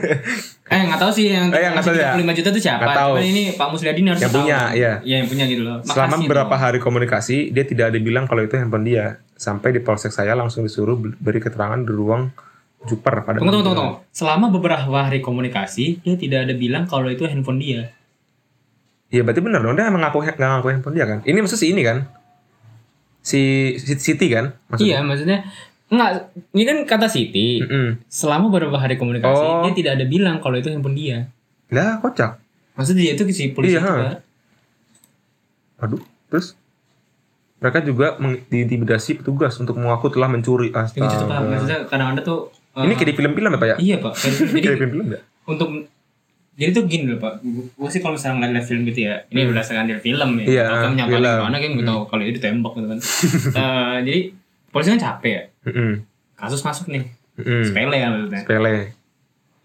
eh 0.72 0.80
nggak 0.86 1.00
tahu 1.02 1.10
sih 1.10 1.24
yang 1.28 1.50
Eh, 1.50 1.60
yang 1.60 1.74
tahu 1.74 1.92
ya. 1.92 2.14
35 2.14 2.38
juta 2.38 2.48
itu 2.48 2.60
siapa. 2.62 2.80
Nggak 2.80 2.96
tahu. 2.96 3.12
Cuman 3.18 3.26
ini 3.26 3.42
Pak 3.52 3.68
Musliadi 3.68 3.98
ini 3.98 4.08
harus 4.08 4.22
Yang 4.22 4.30
tahu. 4.30 4.38
punya, 4.40 4.58
iya. 4.72 4.92
Iya 5.02 5.16
yang 5.18 5.28
punya 5.28 5.44
gitu 5.44 5.62
loh. 5.62 5.76
Selama 5.82 6.14
Makasih 6.14 6.22
beberapa 6.24 6.54
loh. 6.54 6.62
hari 6.62 6.78
komunikasi, 6.78 7.36
dia 7.50 7.64
tidak 7.66 7.90
ada 7.90 7.98
bilang 7.98 8.24
kalau 8.24 8.40
itu 8.40 8.54
handphone 8.54 8.86
dia. 8.86 9.18
Sampai 9.34 9.74
di 9.74 9.82
polsek 9.82 10.14
saya 10.14 10.32
langsung 10.32 10.62
disuruh 10.62 10.94
beri 10.94 11.42
keterangan 11.42 11.76
di 11.76 11.90
ruang 11.90 12.30
Juper 12.84 13.24
pada 13.24 13.40
Tunggu 13.40 13.50
tunggu 13.50 13.66
tunggu. 13.66 13.80
tunggu. 13.98 14.12
Selama 14.14 14.46
beberapa 14.48 14.94
hari 15.00 15.18
komunikasi 15.18 16.04
dia 16.04 16.14
tidak 16.14 16.46
ada 16.46 16.54
bilang 16.54 16.84
kalau 16.84 17.10
itu 17.10 17.26
handphone 17.26 17.58
dia. 17.58 17.90
Iya 19.08 19.24
berarti 19.24 19.40
benar 19.40 19.58
dong 19.58 19.74
dia 19.74 19.88
emang 19.88 20.04
ngaku 20.04 20.20
ngaku 20.36 20.66
handphone 20.70 20.94
dia 20.94 21.06
kan. 21.08 21.18
Ini 21.24 21.38
maksud 21.40 21.56
si 21.56 21.72
ini 21.72 21.82
kan? 21.82 22.04
Si 23.24 23.40
si- 23.74 23.96
Siti 23.96 24.28
kan? 24.28 24.52
Iya 24.76 25.00
maksudnya 25.00 25.48
enggak 25.86 26.28
ini 26.50 26.62
kan 26.62 26.76
kata 26.84 27.06
Siti. 27.06 27.58
Mm-mm. 27.58 28.04
Selama 28.06 28.46
beberapa 28.46 28.76
hari 28.76 28.94
komunikasi 28.94 29.32
Oh. 29.40 29.64
dia 29.64 29.72
tidak 29.74 29.92
ada 29.94 30.04
bilang 30.04 30.36
kalau 30.38 30.54
itu 30.54 30.68
handphone 30.68 30.92
dia. 30.94 31.32
Lah 31.68 31.98
kocak. 31.98 32.36
Maksudnya 32.74 33.02
dia 33.02 33.12
itu 33.14 33.24
si 33.30 33.48
polisi 33.48 33.74
Iya. 33.74 33.82
Pak. 33.82 34.20
Aduh. 35.80 36.02
Terus 36.26 36.52
mereka 37.56 37.80
juga 37.80 38.20
diintimidasi 38.44 39.16
petugas 39.16 39.56
untuk 39.56 39.74
mengaku 39.74 40.10
telah 40.10 40.28
mencuri. 40.28 40.68
Tuh. 40.68 40.84
Astaga. 41.00 41.40
Maksudnya 41.42 41.78
kadang-kadang 41.86 42.24
tuh 42.24 42.40
eh, 42.74 42.82
Ini 42.82 42.92
kayak 42.92 43.08
di 43.08 43.14
film-film 43.14 43.50
ya 43.50 43.58
Pak 43.58 43.68
ya? 43.68 43.76
Iya 43.78 43.96
pak. 43.98 44.12
Kayak- 44.14 44.36
Kayak 44.36 44.52
Jadi 44.52 44.60
di 44.66 44.76
film-film 44.76 45.06
ya? 45.08 45.20
untuk 45.44 45.68
jadi 46.54 46.70
tuh 46.70 46.84
gini 46.84 47.04
loh 47.06 47.18
pak. 47.18 47.42
Gue 47.72 47.88
sih 47.88 47.98
kalau 47.98 48.14
misalnya 48.14 48.46
ngeliat 48.46 48.62
film 48.62 48.82
gitu 48.84 49.00
ya, 49.04 49.26
ini 49.28 49.44
berdasarkan 49.44 49.84
dari 49.84 49.98
film 49.98 50.30
ya. 50.34 50.40
Hmm. 50.40 50.48
Iya, 50.48 50.62
Kalau 50.64 50.78
kan 50.80 50.92
nyapa 50.94 51.10
film. 51.10 51.34
gimana 51.36 51.56
kan 51.56 51.70
gue 51.72 51.84
tahu 51.84 52.00
kalau 52.06 52.22
itu 52.22 52.32
ditembak 52.34 52.72
gitu 52.72 52.86
kan. 52.86 52.98
Eh, 53.58 53.96
jadi 54.02 54.20
polisi 54.68 54.88
kan 54.90 55.00
capek 55.02 55.32
ya. 55.32 55.42
Mm-mm. 55.64 55.92
Kasus 56.34 56.60
masuk 56.60 56.86
nih. 56.88 57.04
Mm-mm. 57.34 57.62
Sepele 57.64 57.96
kan 57.96 58.10
maksudnya. 58.12 58.40
Sepele. 58.40 58.74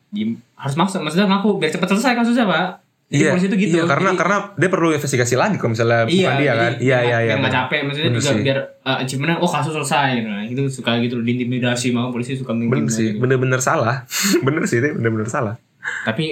Di- 0.09 0.37
harus 0.55 0.75
masuk 0.75 0.99
maksudnya 0.99 1.27
ngaku 1.27 1.49
biar 1.55 1.69
cepat 1.69 1.87
selesai 1.87 2.13
kasusnya 2.15 2.45
pak. 2.45 2.67
Jadi 3.07 3.17
Iya, 3.19 3.29
polisi 3.31 3.47
itu 3.47 3.57
gitu. 3.59 3.73
iya 3.75 3.83
karena 3.85 4.09
Jadi- 4.09 4.19
karena 4.19 4.37
dia 4.53 4.69
perlu 4.69 4.87
investigasi 4.91 5.33
lagi 5.33 5.55
kalau 5.55 5.73
misalnya 5.73 6.05
bukan 6.05 6.13
dia 6.13 6.45
jadi 6.45 6.57
kan. 6.59 6.71
Iya 6.77 6.97
iya 6.99 7.17
iya. 7.19 7.27
biar 7.27 7.39
nggak 7.39 7.55
capek 7.55 7.79
maksudnya 7.83 8.05
Bener 8.07 8.19
juga 8.19 8.29
sih. 8.31 8.43
biar 8.43 8.57
uh, 8.79 8.97
achievementnya 8.99 9.37
oh 9.39 9.49
kasus 9.49 9.73
selesai 9.75 10.07
gitu. 10.15 10.27
Nah, 10.27 10.43
itu 10.43 10.61
suka 10.67 10.91
gitu 10.99 11.13
loh 11.17 11.23
diintimidasi 11.23 11.87
mau 11.89 12.09
polisi 12.09 12.33
suka 12.33 12.51
Bener 12.51 12.69
mengintimidasi 12.69 12.93
sih, 12.95 13.07
gitu. 13.07 13.17
bener-bener 13.19 13.57
salah. 13.59 13.95
bener 14.45 14.61
sih, 14.63 14.77
itu 14.77 14.89
bener-bener 14.91 15.25
salah. 15.25 15.57
Tapi 16.01 16.25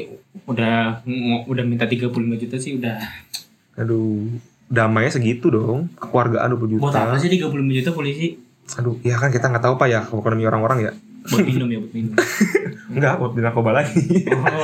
udah 0.43 1.01
udah 1.43 1.63
minta 1.63 1.83
35 1.83 2.09
juta 2.37 2.55
sih 2.55 2.75
udah 2.75 2.97
Aduh, 3.75 4.25
damainya 4.65 5.11
segitu 5.11 5.47
dong. 5.47 5.87
Kekeluargaan 5.95 6.49
20 6.51 6.71
juta. 6.71 6.81
Buat 6.81 6.97
apa 6.97 7.15
sih 7.15 7.29
35 7.29 7.47
juta 7.73 7.91
polisi? 7.91 8.37
Aduh, 8.73 8.97
ya 8.99 9.15
kan 9.15 9.29
kita 9.29 9.47
nggak 9.47 9.61
tahu 9.61 9.75
pak 9.75 9.87
ya 9.87 10.01
ekonomi 10.03 10.43
orang-orang 10.43 10.79
ya. 10.81 10.91
Buat 11.23 11.43
minum 11.45 11.67
ya, 11.67 11.77
buat 11.77 11.93
minum. 11.93 12.13
Enggak, 12.87 13.19
buat 13.19 13.31
di 13.31 13.41
narkoba 13.41 13.71
lagi. 13.75 13.99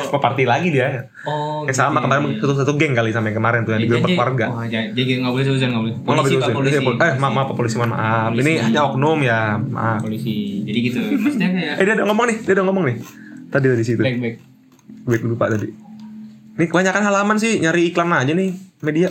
Oh. 0.10 0.16
Party 0.16 0.44
lagi 0.44 0.72
dia. 0.72 1.12
Oh, 1.22 1.62
Eh, 1.64 1.76
sama 1.76 2.00
gitu 2.00 2.08
kemarin 2.08 2.24
ya. 2.26 2.40
satu 2.40 2.54
satu 2.56 2.72
geng 2.74 2.96
kali 2.96 3.12
sama 3.12 3.28
yang 3.28 3.38
kemarin 3.38 3.60
tuh 3.62 3.76
yang 3.76 3.84
Jadi- 3.84 3.92
digerebek 3.92 4.08
jadi- 4.08 4.18
keluarga. 4.18 4.46
Oh, 4.50 4.64
jadi 4.66 5.12
nggak 5.20 5.32
boleh 5.32 5.46
seuzon 5.46 5.70
nggak 5.70 5.84
boleh. 5.84 5.94
Oh, 5.94 6.04
Polisi, 6.16 6.34
Pak, 6.34 6.50
polisi. 6.50 6.78
Eh, 6.80 7.14
maaf, 7.20 7.32
maaf, 7.32 7.48
polisi, 7.52 7.76
mohon 7.76 7.92
maaf. 7.92 8.32
Ini 8.34 8.52
hanya 8.64 8.82
oknum 8.88 9.20
ya, 9.22 9.40
maaf. 9.60 10.02
Polisi. 10.02 10.64
Jadi 10.64 10.80
gitu. 10.82 11.00
Maksudnya 11.04 11.50
kayak 11.52 11.74
Eh, 11.78 11.84
dia 11.84 11.94
udah 11.94 12.06
ngomong 12.08 12.26
nih, 12.26 12.38
dia 12.42 12.54
udah 12.56 12.66
ngomong 12.66 12.84
nih. 12.88 12.98
Tadi 13.52 13.66
dari 13.68 13.84
situ. 13.86 14.02
baik 14.02 14.18
baik. 14.18 14.36
Gue 15.04 15.18
lupa 15.24 15.52
tadi. 15.52 15.70
Ini 16.54 16.66
kebanyakan 16.70 17.04
halaman 17.04 17.38
sih, 17.42 17.58
nyari 17.58 17.90
iklan 17.90 18.14
aja 18.14 18.32
nih 18.32 18.54
media. 18.86 19.10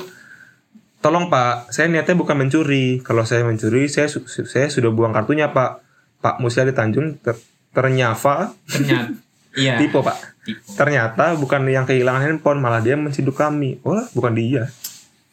Tolong 1.02 1.26
Pak, 1.26 1.74
saya 1.74 1.90
niatnya 1.90 2.14
bukan 2.14 2.38
mencuri. 2.38 3.02
Kalau 3.02 3.26
saya 3.26 3.42
mencuri, 3.42 3.90
saya 3.90 4.06
saya 4.22 4.70
sudah 4.70 4.94
buang 4.94 5.10
kartunya 5.10 5.50
Pak. 5.50 5.82
Pak 6.22 6.38
Musyadi 6.38 6.70
Tanjung 6.70 7.18
ter 7.18 7.34
ternyata 7.74 8.54
Ternyata 8.70 9.10
iya. 9.58 9.74
tipe 9.82 9.98
Pak. 9.98 10.46
Tipe. 10.46 10.62
Ternyata 10.78 11.34
bukan 11.34 11.66
yang 11.66 11.82
kehilangan 11.82 12.22
handphone, 12.22 12.62
malah 12.62 12.78
dia 12.78 12.94
menciduk 12.94 13.34
kami. 13.34 13.82
Oh 13.82 13.98
lah, 13.98 14.06
bukan 14.14 14.38
dia. 14.38 14.70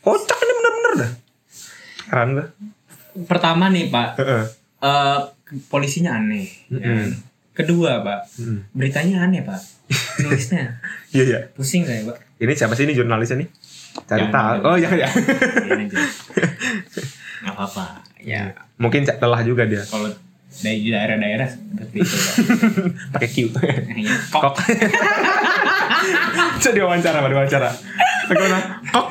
Kocak 0.02 0.40
ini 0.42 0.54
bener-bener 0.58 0.94
dah. 0.98 1.12
Heran 2.10 2.30
dah. 2.42 2.48
Pertama 3.30 3.70
nih, 3.70 3.94
Pak. 3.94 4.10
Heeh. 4.18 4.44
eh 4.80 5.20
polisinya 5.70 6.18
aneh. 6.18 6.50
ya. 6.74 7.14
Kedua, 7.54 8.00
Pak. 8.00 8.20
Mm. 8.40 8.60
Beritanya 8.72 9.16
aneh, 9.28 9.42
Pak. 9.44 9.60
Nulisnya 10.24 10.80
Iya 11.12 11.24
iya. 11.26 11.40
pusing 11.52 11.84
saya, 11.84 12.06
Pak. 12.06 12.18
Ini 12.40 12.54
siapa 12.56 12.74
sih 12.74 12.86
ini 12.88 12.94
jurnalisnya 12.94 13.42
nih? 13.42 13.50
Cari 14.06 14.26
tahu. 14.30 14.56
Oh 14.64 14.76
iya 14.78 14.90
iya. 14.96 15.08
Biarin 15.12 15.90
aja. 15.90 15.98
Nggak 17.44 17.54
apa-apa. 17.54 17.86
Ya, 18.20 18.52
Mungkin 18.78 19.04
cak 19.04 19.20
lelah 19.20 19.42
juga 19.44 19.64
dia. 19.64 19.84
kalau 19.84 20.12
dari 20.50 20.88
daerah-daerah 20.88 21.48
seperti 21.48 21.98
itu, 22.00 22.16
Pak. 22.16 22.34
Pakai 23.16 23.28
Q. 23.28 23.36
Iya. 23.96 24.16
Kok 24.30 24.40
Kok. 24.40 24.56
Coba 26.60 26.74
diwawancara, 26.76 27.18
Pak, 27.20 27.30
diwawancara. 27.32 27.70
Bagaimana? 28.30 28.60
Kok. 28.90 29.08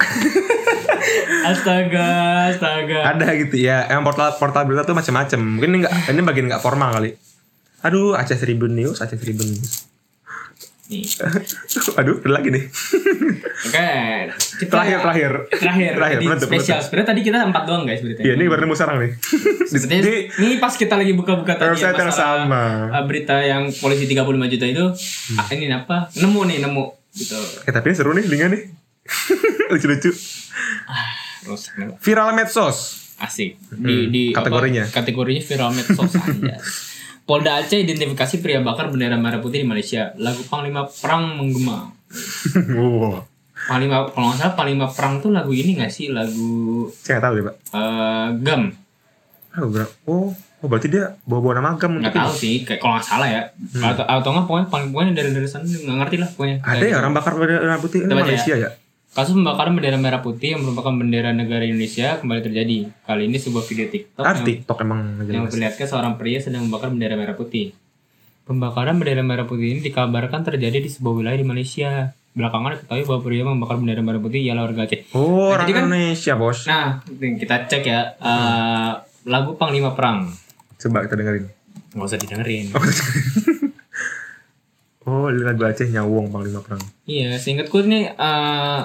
Astaga, 1.44 2.08
astaga. 2.52 2.98
Ada 3.14 3.26
gitu 3.40 3.56
ya. 3.58 3.88
Yang 3.88 4.00
portal 4.04 4.28
portal 4.36 4.62
berita 4.64 4.82
tuh 4.84 4.96
macam-macam. 4.96 5.40
Mungkin 5.40 5.68
ini 5.68 5.76
enggak 5.84 5.92
ini 6.08 6.20
bagian 6.22 6.46
enggak 6.48 6.62
formal 6.62 6.90
kali. 6.92 7.10
Aduh, 7.80 8.12
Aceh 8.12 8.36
Tribun 8.36 8.72
News, 8.72 8.98
Aceh 8.98 9.14
Tribun 9.14 9.46
News. 9.46 9.86
Nih. 10.88 11.04
Aduh, 12.00 12.16
ada 12.18 12.32
lagi 12.32 12.48
nih. 12.48 12.64
Oke, 13.60 13.88
kita 14.56 14.72
Terakhir, 14.72 14.98
terakhir. 14.98 15.32
terakhir, 15.52 15.92
Terakhir, 15.94 16.16
di 16.16 16.26
penutup, 16.26 16.48
spesial. 16.48 16.78
Sebenarnya 16.80 17.06
tadi 17.06 17.20
kita 17.20 17.36
empat 17.44 17.62
doang 17.62 17.84
guys 17.84 18.00
beritanya. 18.00 18.24
Iya, 18.24 18.32
ini 18.34 18.44
baru 18.48 18.60
nemu 18.64 18.74
sekarang 18.74 18.96
nih. 18.98 19.12
Di, 19.68 19.76
Sebenarnya 19.76 20.02
di 20.02 20.14
ini 20.40 20.54
pas 20.56 20.72
kita 20.72 20.96
lagi 20.96 21.12
buka-buka 21.12 21.52
tadi 21.54 21.76
website 21.76 21.92
yang 21.94 22.08
sama. 22.08 22.88
uh, 22.88 23.04
berita 23.04 23.36
yang 23.36 23.68
polisi 23.74 24.08
35 24.08 24.24
juta 24.48 24.64
itu 24.66 24.84
Hmm. 25.28 25.36
ah, 25.36 25.46
ini 25.52 25.68
apa? 25.68 25.96
Nemu 26.16 26.40
nih, 26.48 26.58
nemu 26.64 26.84
gitu. 27.12 27.36
Eh, 27.62 27.72
tapi 27.74 27.92
seru 27.92 28.10
nih 28.10 28.24
linknya 28.24 28.48
nih. 28.48 28.62
Lucu-lucu. 29.70 30.08
Rusak 31.44 31.72
nih, 31.76 31.86
Pak. 31.86 31.96
Viral 32.00 32.30
medsos. 32.32 32.78
Asik. 33.18 33.60
Di 33.68 34.08
di 34.08 34.22
Hmm, 34.26 34.36
kategorinya. 34.36 34.84
Apa, 34.84 35.04
kategorinya 35.04 35.42
viral 35.42 35.70
medsos 35.74 36.16
aja. 36.16 36.56
Polda 37.28 37.60
Aceh 37.60 37.84
identifikasi 37.84 38.40
pria 38.40 38.64
bakar 38.64 38.88
bendera 38.88 39.20
merah 39.20 39.36
putih 39.36 39.60
di 39.60 39.68
Malaysia. 39.68 40.16
Lagu 40.16 40.40
Panglima 40.48 40.88
Perang 40.88 41.36
menggema. 41.36 41.92
wow. 42.72 43.20
Panglima 43.68 44.08
kalau 44.08 44.32
nggak 44.32 44.38
salah 44.40 44.54
Panglima 44.56 44.88
Perang 44.88 45.20
tuh 45.20 45.28
lagu 45.28 45.52
ini 45.52 45.76
nggak 45.76 45.92
sih? 45.92 46.08
Lagu 46.08 46.88
Saya 46.88 47.20
nggak 47.20 47.24
tahu 47.28 47.32
deh, 47.36 47.44
Pak. 47.44 47.54
eh 47.76 48.28
Gam. 48.40 48.62
Oh, 49.58 49.68
oh, 50.08 50.26
oh 50.32 50.66
berarti 50.66 50.88
dia 50.88 51.18
bawa-bawa 51.22 51.58
nama 51.58 51.68
agam 51.74 51.98
nggak 51.98 52.14
tahu 52.14 52.30
sih 52.32 52.62
kayak 52.62 52.78
kalau 52.78 52.94
nggak 52.94 53.06
salah 53.06 53.26
ya 53.26 53.42
atau 53.74 54.04
atau 54.06 54.30
nggak 54.32 54.46
pokoknya 54.46 54.66
paling 54.70 54.88
pokoknya 54.88 55.12
dari 55.18 55.30
dari 55.34 55.48
sana 55.50 55.66
nggak 55.66 55.98
ngerti 55.98 56.16
lah 56.22 56.28
pokoknya 56.30 56.56
Hmm. 56.58 56.70
Ada 56.72 56.84
ya 56.86 56.96
orang 56.96 57.12
bakar 57.12 57.32
bendera 57.34 57.76
putih 57.76 57.98
ini 58.02 58.10
Coba 58.10 58.22
aja 58.22 58.24
Malaysia 58.24 58.54
ya? 58.54 58.70
Kasus 59.18 59.34
pembakaran 59.34 59.74
bendera 59.74 59.98
merah 59.98 60.22
putih 60.22 60.54
yang 60.54 60.62
merupakan 60.62 60.94
bendera 60.94 61.34
negara 61.34 61.66
Indonesia 61.66 62.22
kembali 62.22 62.38
terjadi. 62.40 62.86
Kali 63.02 63.26
ini 63.26 63.34
sebuah 63.34 63.66
video 63.66 63.90
TikTok 63.90 64.22
Ah, 64.22 64.30
yang, 64.32 64.46
TikTok 64.46 64.78
emang 64.78 65.00
yang 65.26 65.42
memperlihatkan 65.42 65.86
seorang 65.86 66.14
pria 66.14 66.38
sedang 66.38 66.62
membakar 66.62 66.86
bendera 66.88 67.18
merah 67.18 67.34
putih. 67.34 67.74
Pembakaran 68.46 68.94
bendera 68.94 69.20
merah 69.20 69.42
putih 69.42 69.74
ini 69.74 69.80
dikabarkan 69.82 70.46
terjadi 70.46 70.78
di 70.78 70.86
sebuah 70.86 71.14
wilayah 71.16 71.34
di 71.34 71.42
Malaysia. 71.42 72.14
Belakangan 72.30 72.78
diketahui 72.78 73.04
bahwa 73.04 73.20
pria 73.20 73.42
membakar 73.42 73.76
bendera 73.76 73.98
merah 74.00 74.22
putih 74.22 74.38
ialah 74.40 74.62
warga 74.64 74.86
Aceh. 74.86 75.00
Oh, 75.10 75.18
Nah, 75.18 75.50
orang 75.50 75.66
jadi 75.66 75.72
kan- 75.74 75.82
Indonesia, 75.84 76.32
Bos. 76.36 76.58
nah 76.64 76.86
kita 77.10 77.54
cek 77.66 77.82
ya. 77.82 78.00
Eh, 78.14 78.90
lagu 79.26 79.58
Panglima 79.58 79.98
Perang. 79.98 80.30
Coba 80.78 81.02
kita 81.02 81.18
dengerin. 81.18 81.50
nggak 81.88 82.06
usah 82.06 82.20
didengerin. 82.20 82.66
Oh, 85.02 85.26
ini 85.32 85.42
lagu 85.42 85.66
Aceh 85.66 85.90
Nyawong 85.90 86.30
Panglima 86.30 86.62
Perang. 86.62 86.78
Iya, 87.02 87.34
seingatku 87.34 87.82
ini 87.82 88.06
eh 88.06 88.80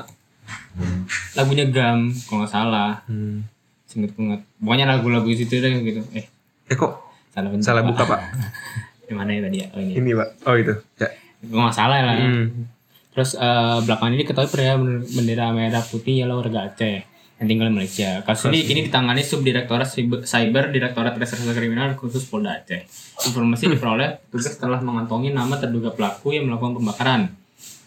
lagunya 1.33 1.65
Gam, 1.67 2.09
kalau 2.23 2.41
nggak 2.41 2.51
salah. 2.51 2.91
Hmm. 3.05 3.45
Seingatku 3.85 4.19
nggak. 4.19 4.41
Pokoknya 4.57 4.85
lagu-lagu 4.85 5.27
situ 5.29 5.53
deh 5.55 5.71
gitu. 5.81 6.01
Eh, 6.13 6.25
Eh 6.65 6.75
kok 6.75 6.93
salah 7.29 7.49
bentuk. 7.49 7.65
salah 7.65 7.81
buka, 7.81 8.03
Pak? 8.03 8.19
Di 9.07 9.13
mana 9.13 9.29
ya 9.31 9.41
tadi 9.43 9.57
ya? 9.59 9.67
Oh 9.69 9.79
ini. 9.79 9.93
Ini, 9.95 10.11
Pak. 10.13 10.29
Oh, 10.43 10.55
itu. 10.55 10.73
Ya. 10.97 11.09
Nggak 11.43 11.73
salah 11.73 11.97
lah. 11.99 12.15
ya. 12.15 12.25
Hmm. 12.25 12.69
Terus 13.09 13.35
eh 13.35 13.77
belakangan 13.79 14.11
ini 14.11 14.23
ketahui 14.23 14.49
pria 14.49 14.73
bener- 14.73 15.05
bendera 15.05 15.51
merah 15.51 15.83
putih 15.83 16.17
ialah 16.17 16.33
warga 16.35 16.65
Aceh 16.65 16.97
yang 17.35 17.47
tinggal 17.47 17.67
di 17.67 17.75
Malaysia. 17.75 18.23
Kasus 18.23 18.49
ini 18.49 18.63
kini 18.63 18.81
ditangani 18.83 19.21
Subdirektorat 19.21 19.85
Cyber 19.85 20.23
Cyber 20.23 20.71
Direktorat 20.71 21.13
Reserse 21.13 21.45
Kriminal 21.51 21.93
khusus 21.93 22.25
Polda 22.25 22.57
Aceh. 22.57 22.81
Informasi 23.23 23.69
diperoleh 23.69 24.17
tugas 24.27 24.49
setelah 24.49 24.79
mengantongi 24.79 25.29
nama 25.29 25.53
terduga 25.53 25.91
pelaku 25.91 26.33
yang 26.33 26.47
melakukan 26.47 26.73
pembakaran. 26.73 27.21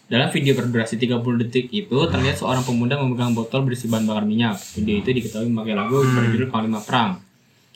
Dalam 0.07 0.31
video 0.31 0.55
berdurasi 0.55 0.95
30 0.95 1.19
detik 1.43 1.67
itu 1.67 1.97
terlihat 2.07 2.39
seorang 2.39 2.63
pemuda 2.63 2.95
memegang 2.95 3.35
botol 3.35 3.67
berisi 3.67 3.91
bahan 3.91 4.07
bakar 4.07 4.23
minyak. 4.23 4.55
Video 4.79 5.03
itu 5.03 5.11
diketahui 5.11 5.51
memakai 5.51 5.75
lagu 5.75 5.99
berjudul 5.99 6.47
Panglima 6.47 6.79
Perang. 6.79 7.19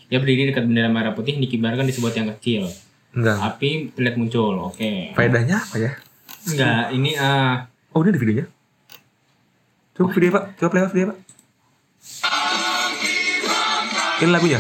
Ia 0.08 0.16
berdiri 0.24 0.48
dekat 0.48 0.64
bendera 0.64 0.88
merah 0.88 1.12
putih 1.12 1.36
yang 1.36 1.44
dikibarkan 1.44 1.84
di 1.84 1.92
sebuah 1.92 2.12
tiang 2.16 2.32
kecil. 2.32 2.72
Enggak. 3.12 3.36
Api 3.36 3.92
terlihat 3.92 4.16
muncul. 4.16 4.56
Oke. 4.64 5.12
Faedahnya 5.12 5.60
apa 5.60 5.76
ya? 5.76 5.92
Enggak, 6.48 6.84
ini 6.96 7.12
ah 7.20 7.68
Oh, 7.92 8.00
ini 8.00 8.16
ada 8.16 8.20
videonya. 8.24 8.46
Coba 9.92 10.16
video 10.16 10.32
pak, 10.32 10.44
coba 10.56 10.70
play 10.72 10.88
video 10.96 11.08
pak. 11.12 11.18
Ini 14.24 14.32
lagunya. 14.32 14.60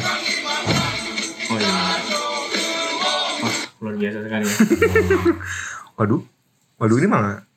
oh 1.48 1.56
iya. 1.56 1.72
Wah, 3.40 3.56
luar 3.80 3.96
biasa 3.96 4.18
sekali 4.28 4.44
ya. 4.44 4.56
Waduh, 6.02 6.22
waduh 6.76 6.98
ini 7.00 7.08
mah 7.08 7.51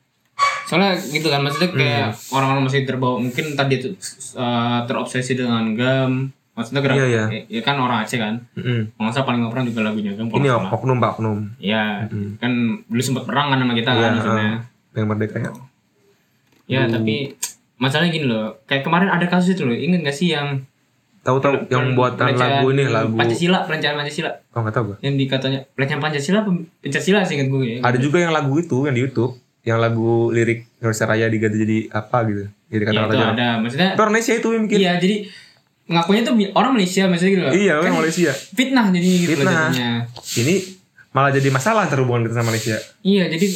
Soalnya 0.64 0.92
gitu 0.96 1.26
kan 1.26 1.40
maksudnya 1.40 1.70
kayak 1.70 2.06
Hmm. 2.10 2.34
orang-orang 2.34 2.62
masih 2.64 2.82
terbawa 2.82 3.16
mungkin 3.16 3.52
tadi 3.52 3.74
itu 3.76 3.88
uh, 4.34 4.84
terobsesi 4.84 5.34
dengan 5.34 5.74
gam. 5.74 6.12
Maksudnya 6.54 6.80
gerak 6.80 6.94
Iya, 6.94 7.06
iya. 7.06 7.24
ya, 7.28 7.40
ya 7.50 7.60
kan 7.60 7.76
orang 7.76 8.00
Aceh 8.00 8.14
kan. 8.14 8.38
Nggak 8.54 9.10
salah 9.10 9.26
paling 9.26 9.42
perang 9.44 9.66
juga 9.66 9.82
lagunya 9.82 10.14
kan 10.14 10.30
Ini 10.30 10.48
salah. 10.48 10.70
oknum 10.70 10.96
pak 10.96 11.10
oknum. 11.12 11.38
Iya, 11.58 12.06
kan 12.38 12.52
dulu 12.84 13.02
sempat 13.02 13.24
perang 13.24 13.50
kan 13.50 13.58
sama 13.58 13.74
kita 13.74 13.90
Iya, 13.90 14.00
kan 14.00 14.10
maksudnya. 14.14 14.48
eh, 14.48 14.58
yang 14.94 15.06
merdeka 15.06 15.36
ya. 15.36 15.50
Ya, 16.64 16.80
tapi 16.86 17.34
masalahnya 17.76 18.10
gini 18.10 18.24
loh. 18.24 18.56
Kayak 18.64 18.82
kemarin 18.82 19.10
ada 19.10 19.26
kasus 19.26 19.52
itu 19.52 19.62
loh. 19.62 19.74
Ingat 19.74 20.00
gak 20.02 20.16
sih 20.16 20.30
yang 20.30 20.62
Tahu-tahu 21.20 21.66
yang 21.66 21.92
buatan 21.92 22.32
lagu 22.32 22.68
ini 22.68 22.84
lagu. 22.84 23.16
Pancasila, 23.16 23.64
pelecehan 23.64 23.96
Pancasila. 23.96 24.28
Oh 24.50 24.60
nggak 24.60 24.72
tahu 24.72 24.84
gue. 24.86 24.96
Yang 25.00 25.14
dikatanya 25.18 25.60
pelecehan 25.72 25.96
Pancasila 25.98 26.40
Pancasila 26.44 27.24
sih 27.24 27.34
ingat 27.34 27.48
gue 27.48 27.64
ya. 27.64 27.78
Ada 27.80 27.96
juga 27.96 28.20
yang 28.20 28.30
lagu 28.30 28.52
itu 28.54 28.76
yang 28.78 28.92
di 28.92 29.02
YouTube, 29.02 29.32
yang 29.64 29.78
lagu 29.78 30.28
lirik 30.28 30.68
Indonesia 30.76 31.04
Raya 31.04 31.26
diganti 31.26 31.56
jadi 31.58 31.78
apa 31.90 32.18
gitu. 32.24 32.44
Jadi 32.68 32.82
Ya, 32.82 32.86
kata-kata 32.86 33.06
itu 33.06 33.16
Jawa. 33.18 33.32
ada. 33.32 33.48
Maksudnya 33.58 33.88
Itu 33.88 33.98
orang 33.98 34.12
Indonesia 34.12 34.34
itu 34.34 34.48
yang 34.50 34.62
bikin. 34.64 34.78
iya 34.78 34.92
jadi 34.96 35.16
ngakunya 35.84 36.20
tuh 36.22 36.32
orang 36.54 36.72
Malaysia 36.72 37.02
maksudnya 37.04 37.32
gitu 37.32 37.42
loh. 37.42 37.52
Iya, 37.54 37.72
orang 37.74 37.86
Kan 37.86 37.98
Malaysia. 37.98 38.32
Fitnah 38.32 38.86
jadi 38.90 39.08
gitu 39.10 39.30
Fitnah. 39.34 39.52
jadinya. 39.68 39.90
Ini 40.34 40.54
malah 41.10 41.30
jadi 41.30 41.48
masalah 41.50 41.84
terhubungan 41.86 42.22
kita 42.24 42.34
sama 42.34 42.48
Malaysia. 42.50 42.76
Iya, 43.00 43.24
jadi 43.28 43.46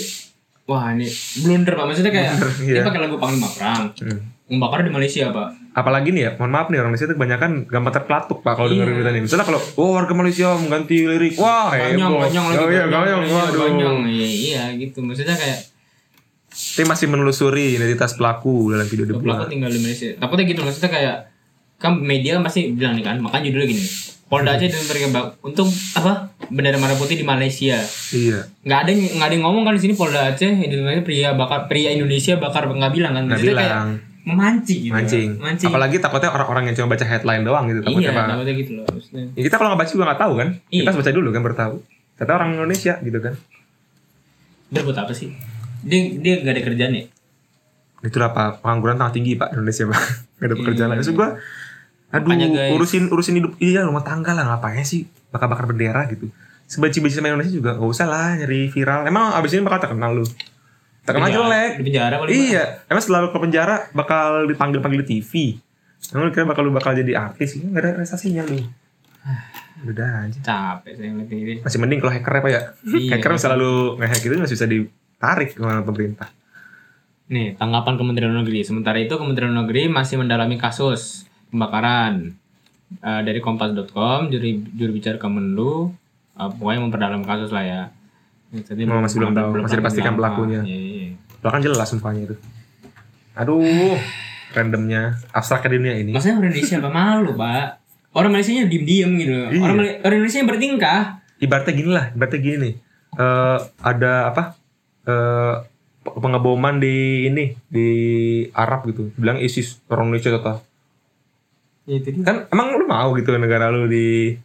wah 0.65 0.87
ini 0.91 1.09
blunder 1.39 1.73
Pak. 1.75 1.85
Maksudnya 1.87 2.11
kayak 2.11 2.31
Blunder, 2.31 2.51
dia 2.59 2.73
iya. 2.75 2.83
pakai 2.85 3.01
lagu 3.01 3.17
Panglima 3.17 3.49
Perang. 3.49 3.83
Hmm. 3.95 4.21
Membakar 4.49 4.81
di 4.81 4.89
Malaysia, 4.89 5.29
Pak. 5.29 5.49
Apalagi 5.75 6.09
nih 6.09 6.23
ya, 6.23 6.31
mohon 6.35 6.49
maaf 6.49 6.69
nih 6.69 6.81
orang 6.81 6.91
Malaysia 6.91 7.05
itu 7.05 7.15
kebanyakan 7.15 7.51
gampang 7.65 7.95
terpelatuk 7.95 8.41
pak 8.41 8.57
kalau 8.57 8.67
Iya. 8.67 8.81
dengerin 8.81 8.95
berita 8.97 9.11
ini. 9.11 9.21
Misalnya 9.23 9.45
kalau, 9.45 9.61
oh 9.77 9.91
warga 9.93 10.15
Malaysia 10.15 10.49
mengganti 10.55 10.97
lirik, 11.05 11.35
wah 11.37 11.69
Banyak, 11.69 12.01
heboh. 12.01 12.19
banyak 12.19 12.43
lagi. 12.43 12.57
Oh 12.59 12.71
iya, 12.71 12.85
banyak, 12.87 13.29
waduh. 13.29 13.61
banyak. 13.63 13.93
Iya, 14.09 14.29
iya, 14.31 14.63
gitu. 14.75 14.99
Maksudnya 15.01 15.37
kayak 15.37 15.59
Tim 16.59 16.87
masih 16.91 17.07
menelusuri 17.07 17.79
identitas 17.79 18.19
pelaku 18.19 18.75
dalam 18.75 18.87
video 18.91 19.07
pelaku 19.07 19.23
dibuat. 19.23 19.47
tinggal 19.47 19.71
di 19.71 19.79
Malaysia. 19.79 20.11
Takutnya 20.19 20.45
gitu 20.51 20.61
maksudnya 20.67 20.91
kayak 20.91 21.17
kan 21.79 21.95
media 21.95 22.43
pasti 22.43 22.75
bilang 22.75 22.99
nih 22.99 23.07
kan, 23.07 23.17
makanya 23.23 23.47
judulnya 23.47 23.69
gini. 23.71 23.85
Polda 24.29 24.61
Aceh 24.61 24.69
dan 24.69 24.85
mereka 24.85 25.33
untung 25.41 25.73
apa 25.97 26.37
bendera 26.53 26.77
merah 26.77 26.99
putih 27.01 27.17
di 27.17 27.25
Malaysia. 27.25 27.81
Iya, 28.13 28.45
Nggak 28.61 28.79
ada 28.85 28.91
nggak 28.93 29.27
ada 29.31 29.35
yang 29.39 29.45
ngomong 29.49 29.65
kan 29.65 29.73
di 29.79 29.83
sini 29.89 29.95
Polda 29.97 30.35
Aceh 30.35 30.53
Indonesia 30.53 31.01
pria 31.01 31.33
bakar 31.33 31.65
pria 31.65 31.97
Indonesia 31.97 32.37
bakar 32.37 32.69
nggak 32.69 32.93
bilang 32.93 33.17
kan. 33.17 33.25
nggak 33.25 33.41
bilang. 33.41 33.91
memancing 34.29 34.81
gitu. 34.85 34.93
Mancing. 34.93 35.41
Mancing. 35.41 35.73
Apalagi 35.73 35.97
takutnya 36.05 36.29
orang-orang 36.29 36.69
yang 36.69 36.77
cuma 36.77 36.93
baca 36.93 37.01
headline 37.09 37.49
doang 37.49 37.65
gitu. 37.73 37.81
Takutnya 37.81 38.13
iya, 38.13 38.21
apa? 38.21 38.33
takutnya 38.37 38.55
gitu 38.61 38.71
loh 38.77 38.85
maksudnya. 38.93 39.25
Ya, 39.33 39.43
kita 39.49 39.55
kalau 39.57 39.69
nggak 39.73 39.81
baca 39.81 39.93
juga 39.97 40.05
nggak 40.05 40.21
tahu 40.21 40.33
kan. 40.37 40.49
Iya. 40.69 40.81
Kita 40.85 40.89
harus 40.93 41.01
baca 41.01 41.13
dulu 41.17 41.29
kan 41.33 41.41
baru 41.41 41.57
tahu. 41.57 41.75
Ternyata 42.21 42.33
orang 42.37 42.51
Indonesia 42.61 42.93
gitu 43.01 43.19
kan. 43.25 43.35
Dia 44.69 44.83
buat 44.85 44.99
apa 45.01 45.13
sih? 45.17 45.33
Dia 45.89 46.01
dia 46.15 46.35
gak 46.41 46.53
ada 46.53 46.63
kerjaan 46.63 46.93
ya? 46.93 47.05
Itu 47.99 48.17
apa? 48.21 48.61
Pengangguran 48.61 48.95
sangat 48.95 49.15
tinggi 49.17 49.35
pak 49.35 49.51
di 49.51 49.55
Indonesia 49.57 49.85
pak. 49.89 50.03
Gak 50.39 50.47
ada 50.47 50.55
pekerjaan 50.55 50.89
lain. 50.89 50.99
Maksud 51.03 51.15
gua, 51.17 51.29
aduh 52.09 52.31
guys. 52.31 52.71
urusin 52.71 53.05
urusin 53.11 53.35
hidup 53.35 53.53
iya 53.59 53.83
rumah 53.83 54.01
tangga 54.01 54.31
lah 54.31 54.47
ngapain 54.47 54.81
sih 54.81 55.03
bakar-bakar 55.29 55.67
bendera 55.67 56.07
gitu. 56.07 56.31
Sebenci-benci 56.65 57.17
sama 57.17 57.33
Indonesia 57.33 57.51
juga 57.51 57.75
nggak 57.75 57.91
usah 57.91 58.07
lah 58.07 58.37
nyari 58.37 58.69
viral. 58.69 59.09
Emang 59.09 59.35
abis 59.35 59.57
ini 59.57 59.65
bakal 59.65 59.81
terkenal 59.83 60.15
lu. 60.15 60.25
Terkenal 61.03 61.27
Penjara- 61.27 61.49
jelek. 61.49 61.71
Di 61.73 61.83
penjara 61.83 62.15
paling 62.21 62.33
Iya, 62.37 62.63
emang 62.87 63.03
selalu 63.03 63.27
ke 63.33 63.39
penjara 63.41 63.77
bakal 63.91 64.45
dipanggil-panggil 64.47 65.01
di 65.03 65.09
TV. 65.11 65.33
Emang 66.13 66.29
lu 66.29 66.31
kira 66.31 66.45
bakal 66.45 66.63
lu 66.63 66.71
bakal 66.71 66.93
jadi 66.93 67.13
artis? 67.19 67.57
Ini 67.57 67.73
gak 67.73 67.83
ada 67.83 67.91
prestasinya 67.97 68.45
lu. 68.45 68.61
Udah 69.79 70.27
aja. 70.27 70.39
capek 70.43 70.93
saya 70.95 71.09
ngeliat 71.09 71.31
ini. 71.33 71.55
Masih 71.63 71.79
mending 71.79 71.99
kalau 71.99 72.13
hacker 72.13 72.35
apa 72.37 72.49
ya? 72.49 72.61
Iya. 72.85 73.11
hacker 73.15 73.31
selalu 73.39 73.97
nge-hack 73.97 74.23
itu 74.23 74.35
masih 74.37 74.57
bisa 74.59 74.67
ditarik 75.19 75.51
sama 75.59 75.83
pemerintah. 75.83 76.31
Nih, 77.27 77.59
tanggapan 77.59 77.99
Kementerian 77.99 78.31
Luar 78.31 78.47
Negeri. 78.47 78.63
Sementara 78.63 79.03
itu 79.03 79.19
Kementerian 79.19 79.51
Luar 79.51 79.67
Negeri 79.67 79.91
masih 79.91 80.15
mendalami 80.23 80.55
kasus 80.63 81.27
pembakaran. 81.51 82.39
Eh, 83.03 83.21
dari 83.27 83.43
kompas.com, 83.43 84.31
juri, 84.31 84.63
juru 84.79 84.95
bicara 84.95 85.19
Kemenlu, 85.19 85.91
eh, 86.39 86.49
pokoknya 86.55 86.81
memperdalam 86.87 87.27
kasus 87.27 87.51
lah 87.51 87.67
ya. 87.67 87.83
Jadi 88.55 88.87
Oh, 88.87 89.03
masih 89.03 89.19
belum 89.19 89.35
tahu. 89.35 89.51
Masih 89.61 89.77
dipastikan 89.83 90.15
pelakunya. 90.15 90.63
Iya, 90.63 90.79
iya. 90.79 91.07
Bahkan 91.43 91.61
jelas 91.67 91.91
sumpahnya 91.91 92.33
itu. 92.33 92.37
Aduh, 93.35 93.99
randomnya 94.55 95.19
abstrak 95.35 95.67
dunia 95.67 95.99
ini. 95.99 96.15
Maksudnya 96.15 96.41
orang 96.41 96.55
Indonesia 96.55 96.79
apa 96.79 96.91
malu, 96.95 97.31
Pak? 97.35 97.67
Orang 98.15 98.31
Malaysia 98.33 98.55
nya 98.55 98.71
diem-diem 98.71 99.11
gitu. 99.19 99.35
Iya. 99.51 99.63
Orang, 99.67 99.77
orang 99.83 100.17
Indonesia 100.23 100.39
yang 100.41 100.49
bertingkah. 100.49 101.01
Ibaratnya 101.43 101.75
gini 101.75 101.91
lah, 101.91 102.07
ibaratnya 102.15 102.41
gini 102.41 102.57
nih. 102.57 102.75
Eh 103.19 103.59
ada 103.83 104.13
apa? 104.33 104.58
Eh 105.09 105.55
pengeboman 106.05 106.77
di 106.77 106.97
ini 107.25 107.57
di 107.65 107.89
Arab 108.51 108.85
gitu. 108.87 109.09
Bilang 109.15 109.37
ISIS 109.39 109.81
orang 109.89 110.09
Indonesia 110.09 110.33
total. 110.35 110.57
Ya 111.85 111.95
itu 111.97 112.09
dia. 112.13 112.23
Kan 112.23 112.37
emang 112.49 112.73
lu 112.73 112.85
mau 112.85 113.13
gitu 113.13 113.33
negara 113.35 113.69
lu 113.69 113.89
di 113.89 114.37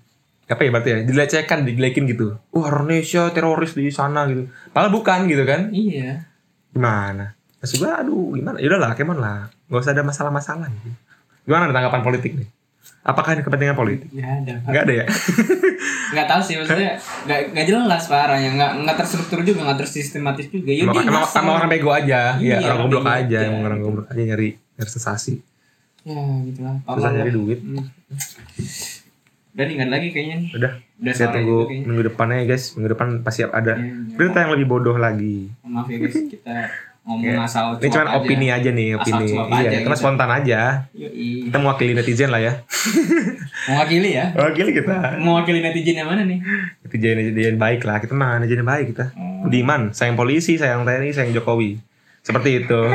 apa 0.43 0.60
ya 0.60 0.69
berarti 0.69 0.89
ya 0.91 0.99
dilecehkan 1.02 1.63
digelekin 1.63 2.04
gitu 2.06 2.36
wah 2.52 2.67
orang 2.67 2.91
Indonesia 2.91 3.32
teroris 3.32 3.73
di 3.73 3.88
sana 3.89 4.28
gitu 4.28 4.52
padahal 4.69 4.91
bukan 4.91 5.26
gitu 5.26 5.47
kan 5.47 5.71
Iya. 5.71 6.28
gimana 6.69 7.32
maksud 7.58 7.80
gua 7.80 8.04
aduh 8.04 8.36
gimana 8.36 8.60
ya 8.60 8.67
udahlah 8.67 8.91
kemon 8.93 9.17
lah 9.17 9.47
nggak 9.65 9.82
usah 9.82 9.95
ada 9.95 10.04
masalah-masalah 10.04 10.67
gitu. 10.69 10.91
gimana 11.47 11.71
tanggapan 11.71 12.04
politik 12.04 12.32
nih 12.36 12.47
apakah 13.02 13.34
ini 13.34 13.41
kepentingan 13.41 13.73
politik 13.73 14.12
Nggak 14.12 14.30
ada. 14.36 14.52
Pak. 14.54 14.67
nggak 14.67 14.84
ada 14.84 14.93
ya 14.93 15.06
Nggak 16.13 16.28
tahu 16.30 16.41
sih 16.45 16.56
maksudnya 16.62 16.91
nggak 17.26 17.39
nggak 17.58 17.65
jelas 17.65 18.04
Pak 18.06 18.19
arahnya. 18.30 18.49
Nggak 18.54 18.71
nggak 18.86 18.95
terstruktur 19.02 19.39
juga 19.41 19.60
nggak 19.65 19.80
tersistematis 19.82 20.47
juga. 20.54 20.69
Ya 20.69 20.86
emang, 20.86 21.02
emang, 21.02 21.23
emang 21.26 21.56
orang 21.58 21.69
bego 21.69 21.89
aja. 21.89 22.38
Iya, 22.38 22.56
ya 22.62 22.69
orang 22.78 22.88
goblok 22.88 23.04
bego 23.04 23.13
aja 23.17 23.26
aja. 23.26 23.49
emang 23.49 23.63
orang 23.65 23.80
goblok 23.82 24.08
aja 24.13 24.21
nyari 24.21 24.49
nyari 24.78 24.89
sensasi. 24.93 25.34
Ya 26.06 26.21
gitu 26.45 26.60
lah. 26.62 26.78
susah 26.86 27.12
nyari 27.12 27.32
duit. 27.34 27.60
Hmm. 27.60 27.86
Udah 29.54 29.65
nih 29.69 29.76
ada 29.82 29.91
lagi 29.93 30.08
kayaknya. 30.13 30.38
Nih. 30.45 30.52
udah. 30.54 30.73
Udah 31.04 31.13
saya 31.19 31.36
tunggu 31.36 31.67
minggu 31.67 32.04
depannya 32.08 32.45
ya 32.45 32.56
guys. 32.56 32.78
Minggu 32.78 32.89
depan 32.95 33.08
pasti 33.26 33.43
ada 33.43 33.76
Iya, 33.76 34.15
berita 34.15 34.38
yang 34.45 34.52
lebih 34.56 34.67
bodoh 34.69 34.95
lagi. 34.95 35.52
Maaf 35.65 35.89
ya 35.89 35.97
guys 35.99 36.15
kita 36.30 36.71
ngomong 37.03 37.25
Iya. 37.25 37.43
asal 37.43 37.65
ini 37.75 37.89
cuma 37.89 38.15
opini 38.15 38.47
aja 38.47 38.69
nih 38.69 38.87
Asal 38.89 38.99
opini 39.03 39.23
cuap 39.29 39.47
iya 39.49 39.57
aja 39.59 39.69
kita 39.75 39.83
gitu. 39.85 39.99
spontan 39.99 40.29
aja 40.31 40.59
Yoi. 40.93 41.27
kita 41.45 41.57
mewakili 41.57 41.91
netizen 41.91 42.29
lah 42.29 42.39
ya 42.39 42.53
Mewakili 43.69 44.09
ya. 44.13 44.25
mewakili 44.31 44.71
kita 44.73 44.97
Mewakili 45.17 45.59
netizen 45.59 45.95
yang 45.95 46.07
mana 46.07 46.23
nih? 46.23 46.39
netizen 46.81 47.15
netizen 47.17 47.57
baik 47.57 47.81
lah 47.81 47.99
kita 47.99 48.11
mah 48.11 48.39
netizen 48.39 48.63
baik 48.63 48.91
kita 48.91 49.11
Oh. 49.13 49.45
budiman 49.45 49.91
sayang 49.91 50.15
polisi 50.15 50.55
sayang 50.55 50.81
TNI 50.81 51.11
sayang 51.11 51.31
Jokowi 51.31 51.75
seperti 52.21 52.61
itu 52.61 52.81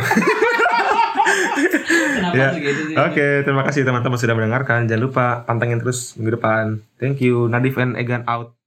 Kenapa 1.89 2.35
Ya. 2.35 2.51
gitu 2.53 2.83
sih? 2.85 2.95
Oke, 2.95 3.27
terima 3.41 3.63
kasih 3.63 3.83
teman-teman 3.83 4.15
sudah 4.15 4.35
mendengarkan. 4.35 4.85
Jangan 4.85 5.01
lupa 5.01 5.25
pantengin 5.43 5.79
terus 5.79 6.13
minggu 6.15 6.35
depan. 6.35 6.65
Thank 6.99 7.19
you. 7.21 7.47
Nadif 7.47 7.79
and 7.79 7.95
Egan 7.95 8.27
out. 8.27 8.58